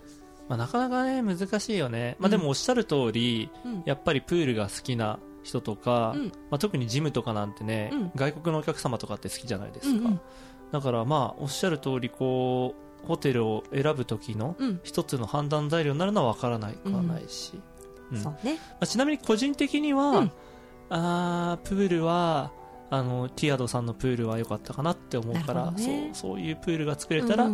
[0.49, 3.83] まあ、なかなかね難しいよね、まあ、でもおっしゃる通り、うん。
[3.85, 6.25] やっぱりプールが好きな人とか、うん。
[6.49, 8.11] まあ、特にジムとかなんてね、うん。
[8.15, 10.21] 外国のお客様とかって好きじゃないですか、うんうん。
[10.71, 14.79] だからまあおっしゃる通りこうホテルを選ぶ時のうん。
[14.83, 17.59] 一つの判断材料になるのは分からないかはないし、
[18.11, 18.17] うん。
[18.19, 18.55] そうね。
[18.55, 20.31] まあ、ちなみに個人的には、うん。
[20.89, 22.51] あープールは
[22.91, 26.11] あのティアドさんのプールは良かったかなって思うから、ね。
[26.13, 27.49] そうそういうプールが作れたら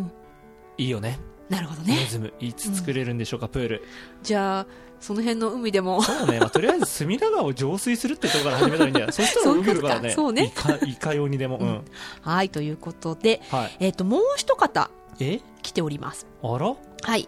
[0.78, 1.20] いいよね、
[1.50, 1.96] なるほどね。
[1.96, 3.84] メズムいつ作れるんでしょうか、プール。
[4.24, 4.66] じゃあ
[5.00, 6.02] その辺の海でも。
[6.02, 9.08] そうね、まあ、とりあえず隅田川を浄水するってところから始めたらいいんだよ。
[9.14, 10.10] そしたら泳げるからね。
[10.12, 11.68] そういういかいかようにでも、うん。
[11.68, 11.82] うん。
[12.22, 13.78] はいということで、はい。
[13.80, 14.90] えっともう一方
[15.20, 15.42] え？
[15.62, 16.28] 来ております。
[16.44, 16.76] あら？
[17.04, 17.28] はい、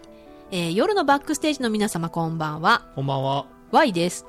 [0.50, 2.86] えー夜のバックステージの皆様こんばんは。
[2.94, 3.46] こんばんは。
[3.70, 4.26] Y です。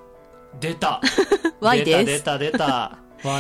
[0.60, 1.02] 出た。
[1.60, 2.06] Y です。
[2.06, 2.98] 出た出た出た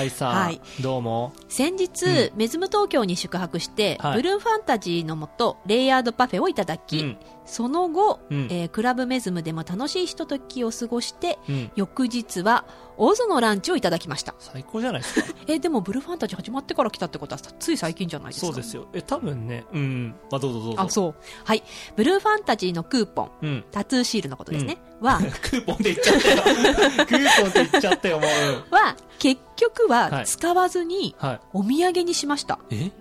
[0.09, 0.61] さん、はい。
[0.81, 1.33] どうも。
[1.49, 4.15] 先日、うメズム東京に宿泊して、はい。
[4.15, 7.17] ブルーファンタジーのもとレイヤードパフェをいただき、うん。
[7.45, 8.47] その後、うん。
[8.49, 11.71] えークラブメズムでも楽しいひとときを過ごしてうん。
[11.75, 12.65] 翌日は
[12.97, 14.35] オズのランチをいただきました。
[14.39, 15.27] 最高じゃないですか。
[15.47, 18.47] えでもブルーファンタジー始まってから来たってことはつい最近じゃないですか。
[18.47, 18.87] そうですよ。
[18.93, 20.15] え多分ねうん。
[20.31, 20.81] まあどうぞどうぞ。
[20.81, 21.15] あそう。
[21.43, 21.63] はい。
[21.95, 23.31] ブルーファンタジーのクーポン。
[23.41, 23.65] うん。
[23.71, 26.43] タトゥーシールのことですね、は クーポンで言っちゃったよ。
[27.05, 28.77] クーポンで言っちゃったよもう、うん。
[28.77, 30.25] は結局ははい。
[30.25, 31.39] 使わずにはい。
[31.53, 32.91] お土産にしました、え？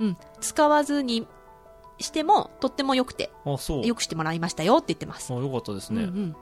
[0.00, 1.26] うん、使わずに
[1.98, 3.86] してもとっても良くてあそう。
[3.86, 6.04] よくしてもらいましたよって言ってます、あよかったですね。
[6.04, 6.36] うんうん、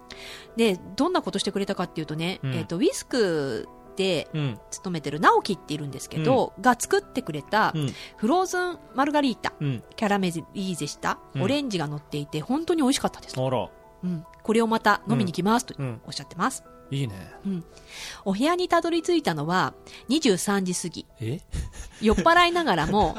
[0.56, 2.54] でどんなことしてくれたかっていうとね、うん。
[2.54, 4.58] えー、とウィスクでうん。
[4.70, 7.94] 勤めてる直樹っているんですけど、が作ってくれたうん。
[8.16, 9.82] フローズンマルガリータうん。
[9.96, 11.42] キャラメリーゼしたうん。
[11.42, 16.00] オレンジが乗っていて本当に美味しかったです、うん、これをまた飲みに来ますとうん。
[16.06, 17.14] おっしゃってます、いいね。
[18.24, 19.74] お部屋にたどり着いたのは
[20.10, 21.06] 23時過ぎ。
[21.20, 21.40] え？
[22.02, 23.16] 酔っ払いながらも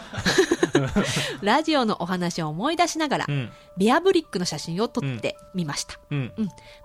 [1.41, 3.52] ラジオのお話を思い出しながら、うん。
[3.78, 6.34] ベアブリックの写真を撮ってみました、うん。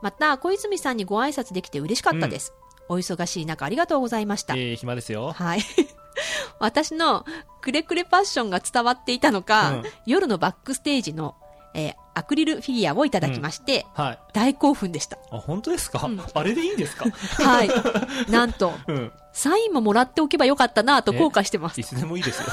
[0.02, 2.52] また小泉さんにご挨拶できて嬉しかったです、
[2.89, 5.32] お忙しい中ありがとうございました、えー、暇ですよ。
[5.32, 5.60] はい。
[6.59, 7.24] 私の
[7.60, 9.82] くれくれパッションが伝わっていたのか、うん。
[10.06, 11.35] 夜のバックステージの、
[11.74, 14.19] えーアクリルフィギュアをいただきまして、はい。
[14.35, 15.16] 大興奮でした。
[15.31, 16.23] あ本当ですか、うん。
[16.35, 17.06] あれでいいんですか？
[17.43, 17.70] はい。
[18.31, 21.80] なんとうんサインももらっておけばよかったなと後悔してます。
[21.80, 22.48] いつでもいいですよ。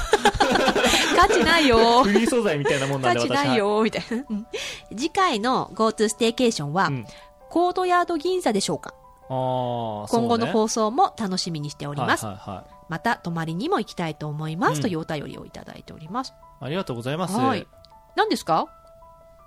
[1.17, 2.03] 価値ないよ。
[2.03, 4.47] フリー素材みたいなもんなんで私価値ないよみたいな、うん。
[4.91, 7.05] 次回の GoTo ステーケーションは、はいうん。
[7.49, 8.93] コードヤード銀座でしょうか。
[9.29, 12.63] あー今後の放送も楽しみにしております、はいはいはい。
[12.89, 14.81] また泊まりにも行きたいと思います、うん。
[14.81, 16.33] というお便りをいただいております。
[16.61, 17.37] ありがとうございます。
[17.37, 17.67] はい。
[18.15, 18.67] 何ですか？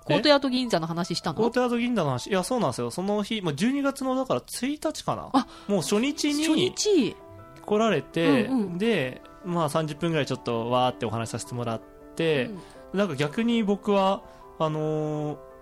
[0.05, 1.41] コートヤード銀座の話したの？
[1.41, 2.91] コートヤード銀座の話、いや、そうなんですよ。
[2.91, 5.29] その日、まあ、12月の、だから1日かな。
[5.33, 7.17] あもう初日初に日
[7.65, 8.79] 来られて、うんうん。
[8.79, 11.83] で、まあ30分ぐらいちょっとわーってお話しさせてもらっ
[12.17, 12.51] て、
[12.93, 14.23] なんか逆に僕は、
[14.59, 15.53] あのー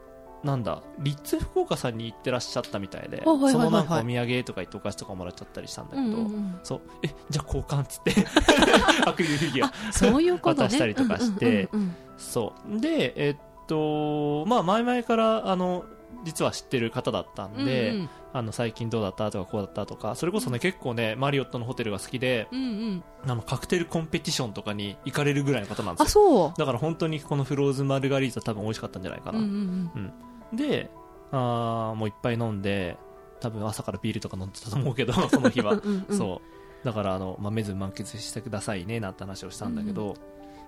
[0.42, 6.60] なんだ、リッツ福岡さんに行ってらっしゃったみたいで、はいはいそのなんかお土産とか言ってお菓子とかもらっちゃったりしたんだけど、うんうんうん。
[6.62, 8.14] そう、え、じゃあ交換っつって、
[9.06, 9.92] アクリルフィギュア。
[9.92, 10.68] そういうことね。
[10.68, 11.96] 渡したりとかしてうんうんうん。
[12.16, 12.80] そう。
[12.80, 13.36] で、えっ
[13.66, 15.84] と、まあ、前々から、あの、
[16.24, 18.10] 実は知ってる方だったんで、うんうん。
[18.32, 23.04] あの、最近どうだったとかこうだったとか、それこそね、結構ね、マリオットのホテルが好きで、うんうん。
[23.26, 26.24] あの、カクテルコンペティションとかに行かれるぐらいの方なんであすよ。
[26.24, 26.58] そう。
[26.58, 29.38] だから本当にこのフローズンマルガリータ多分美味しかったんじゃないかな。
[29.38, 30.12] うんうん
[30.52, 30.90] で、
[31.32, 32.96] あーもういっぱい飲んで、
[33.40, 35.72] 多分朝からビールとか飲んでたと思うけど その日は。
[35.72, 36.60] うんうんそう。
[36.84, 40.14] だからあの、まあ、メズム満喫してくださいねなんて話をしたんだけど、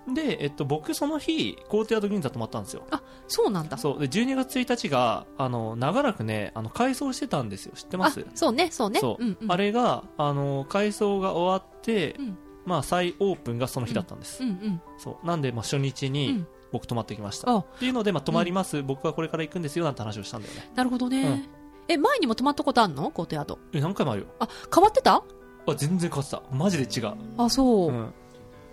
[0.09, 2.85] で、えっと、僕その日コートヤード銀座泊まったんですよ。
[2.91, 3.77] あそうなんだ。
[3.77, 3.99] そう。
[4.01, 7.73] で12月1日があの長らくねあの改装してたんですよ。
[7.75, 8.21] 知ってます？
[8.21, 9.01] あそうねそうね。
[9.01, 9.39] そう、んん。
[9.49, 12.39] あれがあの改装が終わって、うん。
[12.65, 15.27] まあ、再オープンがその日だったんです、うんうんそう。
[15.27, 16.47] なんで、まあ、初日うにん。
[16.71, 17.57] 僕泊まってきました、あ。
[17.57, 20.71] っていうので、まあ、泊まります、僕はこれから行くんですよなんて話をしたんだよね。
[20.77, 21.49] なるほどね、うん。
[21.89, 23.11] え前にも泊まったことあんの？
[23.11, 23.59] コートヤード。
[23.73, 24.29] え何回もあるよ。
[24.39, 25.25] あ変わってた？
[25.67, 26.43] あ全然変わってた。
[26.53, 27.99] マジで違う、あそう、うん。
[27.99, 28.13] まあ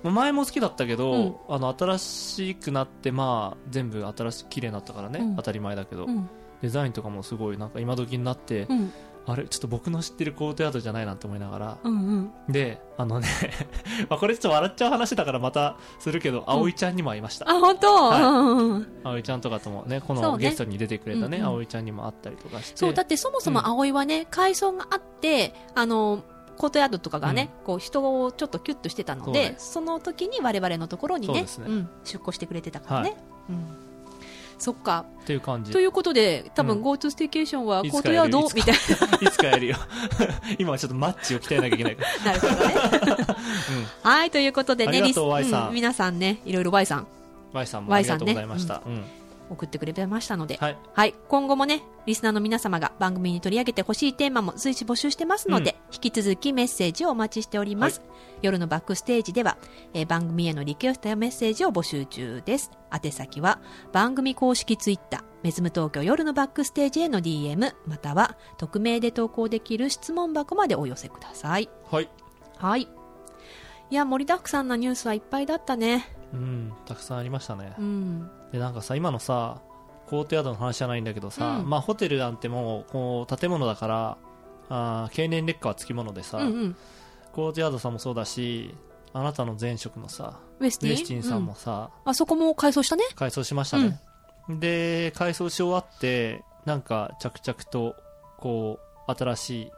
[0.03, 1.35] 前も好きだったけど、うん。
[1.49, 5.35] あの新しくなってまあ全部新しく綺麗になったからね、うん。
[5.35, 6.29] 当たり前だけど、うん。
[6.61, 8.93] デザインとかもすごいなんか今時になって、うん。
[9.25, 12.31] あれちょっと僕の知ってるコートヤードじゃないなって思いながら、うんうん。
[12.51, 13.27] であのね
[14.09, 17.49] まあこれちょっと笑っちゃう話だからまたするけど、葵ちゃんにも会いました。
[17.49, 18.21] あ本当、はい。
[18.23, 18.87] うんうんうん。
[19.03, 22.77] 葵ちゃんとかともねこのゲストに出てくれたねうんうん葵ちゃんにも会ったりとかして。
[22.77, 26.23] そうだってそもそも葵はね、改装があってあの
[26.59, 33.17] コートヤードとかがね、こう人をちょっとキュッとしてたのでその時に我々のところにねそうん、出向してくれてたからね、はい。
[33.49, 33.65] うん、
[34.57, 35.05] そっか。
[35.21, 35.71] っていう感じ。
[35.71, 36.83] ということで多分うん。
[36.83, 39.77] GoTo ステーケーションはコートヤードみたいいつかやるよ。
[40.59, 43.15] 今はちょっとマッチを鍛えなきゃいけないから、な なるほどね。
[44.03, 45.15] はいということでねリス
[45.49, 45.69] さん。
[45.69, 47.07] う皆さんねいろいろ Y さん。
[47.53, 49.18] Y さんもありがとうございました、うん
[49.49, 51.15] 送ってくれましたので、はいはい。
[51.27, 58.01] 今後もね、リスナーの皆様が番組に取り上げてほしいテーマも随時募集してますので、引き続きメッセージをお待ちしております。
[58.41, 59.57] 夜のバックステージでは、
[59.93, 62.71] えー番組へのリクエストやメッセージを募集中です。
[62.91, 63.59] 宛先は、
[63.91, 71.69] 番組公式ツイッター、メズム東京夜のバックステージへの DM、または、匿名で投稿できる質問箱までお寄せください。
[71.91, 72.09] はい
[72.57, 72.81] はい。
[73.91, 76.18] いや、盛りだくさんなニュースはいっぱいだったね。
[76.33, 78.29] うんたくさんありましたねうん。
[78.51, 79.61] でなんかさ今のさ
[80.07, 84.17] コートヤードの話じゃないんだけどさ、うんまあホテルなんてもうこう建物だから
[84.69, 86.75] あー経年劣化はつきものでさ、うんうん。
[87.31, 88.75] コートヤードさんもそうだし
[89.13, 91.23] あなたの前職のさウェスティン？
[91.23, 93.03] さんもうさ、あそこも改装したね？
[93.15, 93.99] 改装しましたね、
[94.49, 97.95] で改装し終わってなんか着々と
[98.37, 99.71] こう新しい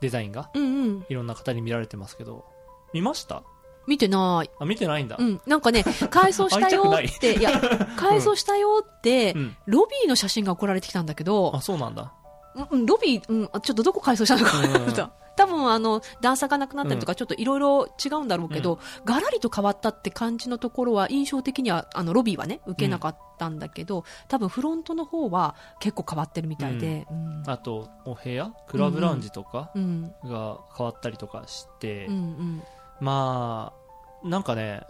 [0.00, 1.06] デザインがうんうん。
[1.08, 2.44] いろんな方に見られてますけど
[2.92, 3.42] 見ました？
[3.90, 4.50] 見てない。
[4.60, 5.40] あ見てないんだ、うん。
[5.46, 7.60] なんかね、 改装したよって、いや、
[7.96, 12.12] 改装したよって、 うんロビーの写真が送られてきたんだけどあ、そうなんだ
[12.54, 15.10] うんうん、ロビー、うん、あちょっとどこ改装したのかうん。
[15.36, 27.42] 多分あの、段差がなくなったりとか、ちょっといろいろ違うんだろうけど、ガラリと変わったって感じのところは、印象的には、あの、ロビーはね、受けなかったんだけど、多分フロントの方は結構変わってるみたいで、うん。
[27.46, 28.52] あとお部屋？
[28.68, 30.12] クラブラウンジとかうん。
[30.24, 32.14] が変わったりとかして、うん。
[32.14, 32.62] うん。
[33.00, 33.79] まあ
[34.24, 34.82] なんかね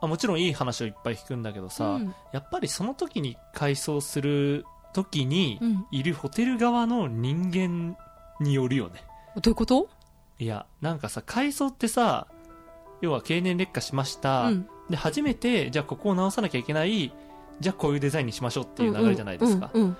[0.00, 2.14] あもちろんいい話をいっぱい聞くんだけどさ、うん。
[2.32, 5.86] やっぱりその時に改装する時にうん。
[5.90, 7.96] いるホテル側の人間
[8.40, 9.04] によるよね。
[9.36, 9.88] どういうこと？
[10.38, 12.26] いやなんかさ改装ってさ
[13.00, 14.68] 要は経年劣化しました、うん。
[14.90, 17.12] で初めてじゃあここを直さなきゃいけない。
[17.60, 19.96] じゃあこういうデザインにしましょうっていう流れじゃないですか、うんうん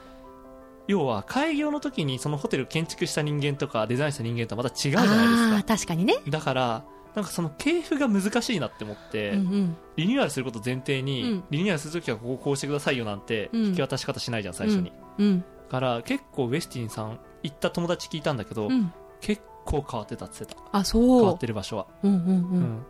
[0.89, 5.77] 要は開業の時にそのホテルを建築した人間とかデザインした人間とはまた違うじゃないですか。
[5.77, 6.17] 確かにね。
[6.29, 6.85] だから
[7.15, 9.77] なんかその系譜が難しいなって思って、うんうん。
[9.97, 15.41] リニューアルすること前提に、うんリニューアルするときはここをこうしてくださいよなんてうん引き渡し方しないじゃん最初に、うん。
[15.41, 18.93] だから結構ウェスティンさん行った友達聞いたんだけど、うん。
[19.21, 21.39] 結構変わってたって言ってたあ、変わそうっ。
[21.39, 22.25] てる場所は、うんうんう。
[22.27, 22.87] うんん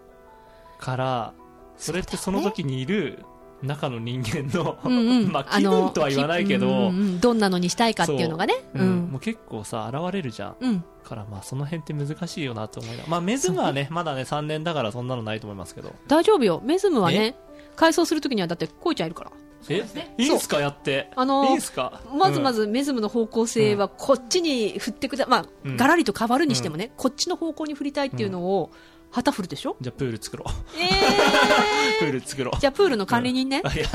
[0.79, 1.33] から
[1.77, 3.25] それってその時にいる
[3.63, 4.77] 中の人間の、
[5.35, 7.21] あ気分とは言わないけど、うんうんうん。
[7.21, 8.55] どんなのにしたいかっていうのがね。
[8.75, 8.79] う。
[8.79, 9.07] うん。
[9.09, 9.11] ん。
[9.13, 10.57] もう結構さ現れるじゃん。
[10.61, 10.85] うん。
[11.05, 13.09] からまあその辺って難しいよなと思いながら。
[13.09, 15.93] まあメズムはねまだね3年だからそんなのないと思いますけど。
[16.09, 16.61] 大丈夫よ。
[16.65, 17.37] メズムはね、
[17.77, 19.33] 改装するときにはだってこいちゃんいるから。
[19.69, 19.85] え？
[20.19, 20.61] いいんすか？
[20.61, 21.11] やって。
[21.15, 22.01] あのいいんすか？
[22.13, 25.77] まずまず、ずメズムの方向性はこっちに振ってくだ、まあ、うん。
[25.77, 28.71] ガラリと変わるにしてもね、こっちの方向に振りたいっていうのを、
[29.13, 29.77] 旗振るでしょ？
[29.81, 30.89] じゃあプール作ろうえ
[32.01, 33.63] プール作ろうー、じゃあプールの管理人ね。
[33.65, 33.87] あいや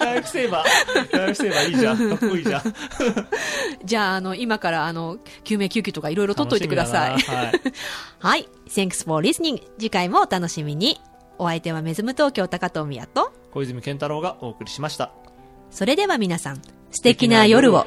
[0.00, 2.62] ライフセーバーライフセーバーいいじゃん かっこいいじゃん
[3.84, 7.12] じゃあ、あの、今から、あの、救命救急とかいろいろ取っといてください。
[7.22, 7.52] はい
[8.20, 8.48] はい。
[8.68, 9.62] Thanks for listening.
[9.78, 11.00] 次回もお楽しみに。
[11.38, 15.10] お相手はメズム東京高藤宮と、小泉健太郎がお送りしました
[15.70, 17.86] それでは皆さん、素敵な夜を。